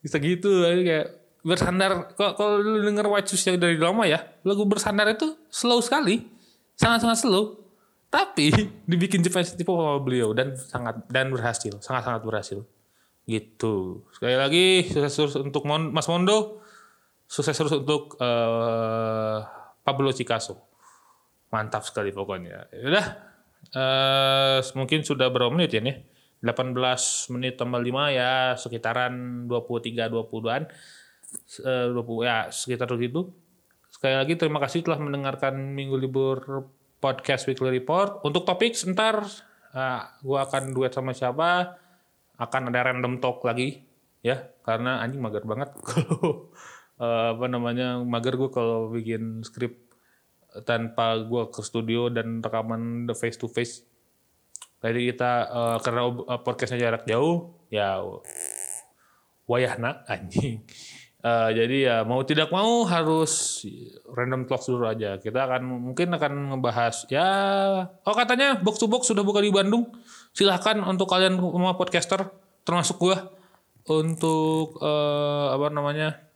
Bisa 0.00 0.16
gitu 0.22 0.62
kayak 0.64 1.08
bersandar. 1.42 2.14
Kalau 2.16 2.62
lu 2.62 2.80
denger 2.86 3.08
White 3.10 3.28
Shoes 3.34 3.44
yang 3.48 3.58
dari 3.58 3.76
lama 3.76 4.06
ya? 4.06 4.22
Lagu 4.46 4.64
bersandar 4.64 5.10
itu 5.10 5.34
slow 5.50 5.82
sekali. 5.82 6.22
Sangat-sangat 6.78 7.18
slow 7.28 7.61
tapi 8.12 8.52
dibikin 8.90 9.24
City 9.24 9.64
Pop 9.64 9.80
sama 9.80 9.98
beliau 10.04 10.36
dan 10.36 10.52
sangat 10.52 11.00
dan 11.08 11.32
berhasil 11.32 11.72
sangat-sangat 11.80 12.20
berhasil. 12.22 12.60
Gitu. 13.24 14.04
Sekali 14.12 14.36
lagi 14.36 14.66
sukses 14.90 15.14
terus 15.14 15.34
untuk 15.40 15.64
Mon- 15.64 15.94
Mas 15.94 16.06
Mondo. 16.10 16.60
Sukses 17.24 17.56
terus 17.56 17.72
untuk 17.72 18.20
eh, 18.20 19.38
Pablo 19.80 20.12
Picasso. 20.12 20.60
Mantap 21.48 21.88
sekali 21.88 22.12
pokoknya. 22.12 22.68
Ya 22.68 22.86
udah 22.92 23.06
eh 23.72 24.58
mungkin 24.76 25.00
sudah 25.06 25.32
berapa 25.32 25.48
menit 25.48 25.72
ya 25.72 25.80
nih? 25.80 25.96
18 26.42 26.74
menit 27.38 27.54
tambah 27.54 27.78
5 27.78 28.18
ya 28.18 28.58
sekitaran 28.58 29.46
23 29.46 30.10
20-an 30.10 30.62
Eh, 31.64 31.86
20 31.88 32.28
ya 32.28 32.52
sekitar 32.52 32.88
begitu. 32.92 33.32
Sekali 33.88 34.14
lagi 34.16 34.34
terima 34.36 34.60
kasih 34.60 34.84
telah 34.84 35.00
mendengarkan 35.00 35.56
minggu 35.56 35.96
libur 35.96 36.68
podcast 37.02 37.50
weekly 37.50 37.82
report. 37.82 38.22
Untuk 38.22 38.46
topik 38.46 38.78
sebentar 38.78 39.26
eh, 39.74 40.00
gua 40.22 40.46
akan 40.46 40.70
duet 40.70 40.94
sama 40.94 41.10
siapa. 41.10 41.74
Akan 42.38 42.70
ada 42.70 42.86
random 42.86 43.18
talk 43.18 43.42
lagi 43.42 43.82
ya. 44.22 44.38
Karena 44.62 45.02
anjing 45.02 45.18
mager 45.18 45.42
banget. 45.42 45.74
Kalau 45.90 46.54
eh, 47.02 47.28
apa 47.34 47.46
namanya 47.50 47.98
mager 47.98 48.38
gue 48.38 48.50
kalau 48.54 48.94
bikin 48.94 49.42
skrip 49.42 49.90
tanpa 50.62 51.18
gue 51.24 51.48
ke 51.50 51.60
studio 51.64 52.12
dan 52.12 52.38
rekaman 52.38 53.10
the 53.10 53.14
face 53.18 53.34
to 53.34 53.50
face. 53.50 53.82
Jadi 54.78 55.10
kita 55.10 55.32
eh, 55.50 55.76
karena 55.82 56.02
eh, 56.06 56.40
podcastnya 56.46 56.78
jarak 56.86 57.02
jauh 57.10 57.58
ya 57.72 57.98
wayahna 59.48 60.04
anjing 60.06 60.62
Eh, 61.22 61.50
jadi 61.54 61.76
ya 61.86 61.96
mau 62.02 62.18
tidak 62.26 62.50
mau 62.50 62.82
harus 62.82 63.62
random 64.10 64.42
talk 64.50 64.66
dulu 64.66 64.90
aja. 64.90 65.22
Kita 65.22 65.46
akan 65.46 65.94
mungkin 65.94 66.10
akan 66.18 66.50
ngebahas 66.50 67.06
ya 67.06 67.28
oh 67.86 68.14
katanya 68.18 68.58
box 68.58 68.82
to 68.82 68.90
box 68.90 69.06
sudah 69.06 69.22
buka 69.22 69.38
di 69.38 69.54
Bandung. 69.54 69.86
Silahkan 70.34 70.82
untuk 70.82 71.06
kalian 71.06 71.38
semua 71.38 71.78
podcaster 71.78 72.26
termasuk 72.66 72.98
gua 72.98 73.30
untuk 73.86 74.82
eh, 74.82 75.46
apa 75.54 75.70
namanya 75.70 76.26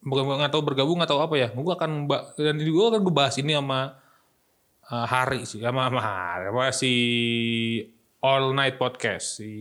nggak 0.00 0.48
tahu 0.48 0.64
bergabung 0.72 1.04
atau 1.04 1.20
apa 1.20 1.36
ya. 1.36 1.52
Gue 1.52 1.76
akan 1.76 2.08
dan 2.40 2.56
gue 2.56 2.84
akan 2.88 3.04
ngebahas 3.04 3.36
ini 3.36 3.52
sama 3.52 4.00
uh, 4.88 5.06
hari 5.06 5.44
sih 5.44 5.60
sama 5.60 5.92
sama 5.92 6.00
hari. 6.00 6.44
Apa 6.48 6.72
si 6.72 6.92
all 8.24 8.56
night 8.56 8.80
podcast 8.80 9.44
si 9.44 9.52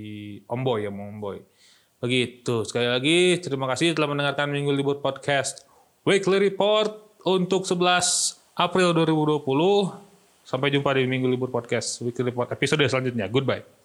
Omboy 0.47 0.87
ya 0.87 0.95
Omboy 0.95 1.50
begitu. 2.01 2.65
Sekali 2.65 2.89
lagi 2.89 3.37
terima 3.39 3.69
kasih 3.69 3.93
telah 3.93 4.09
mendengarkan 4.11 4.49
minggu 4.49 4.73
libur 4.73 4.97
podcast 4.99 5.63
weekly 6.03 6.41
report 6.41 6.97
untuk 7.23 7.63
11 7.63 8.57
April 8.57 8.91
2020 8.97 9.45
sampai 10.41 10.73
jumpa 10.73 10.89
di 10.97 11.05
minggu 11.05 11.29
libur 11.29 11.53
podcast 11.53 12.01
weekly 12.01 12.33
report 12.33 12.49
episode 12.51 12.81
selanjutnya. 12.89 13.29
Goodbye 13.29 13.80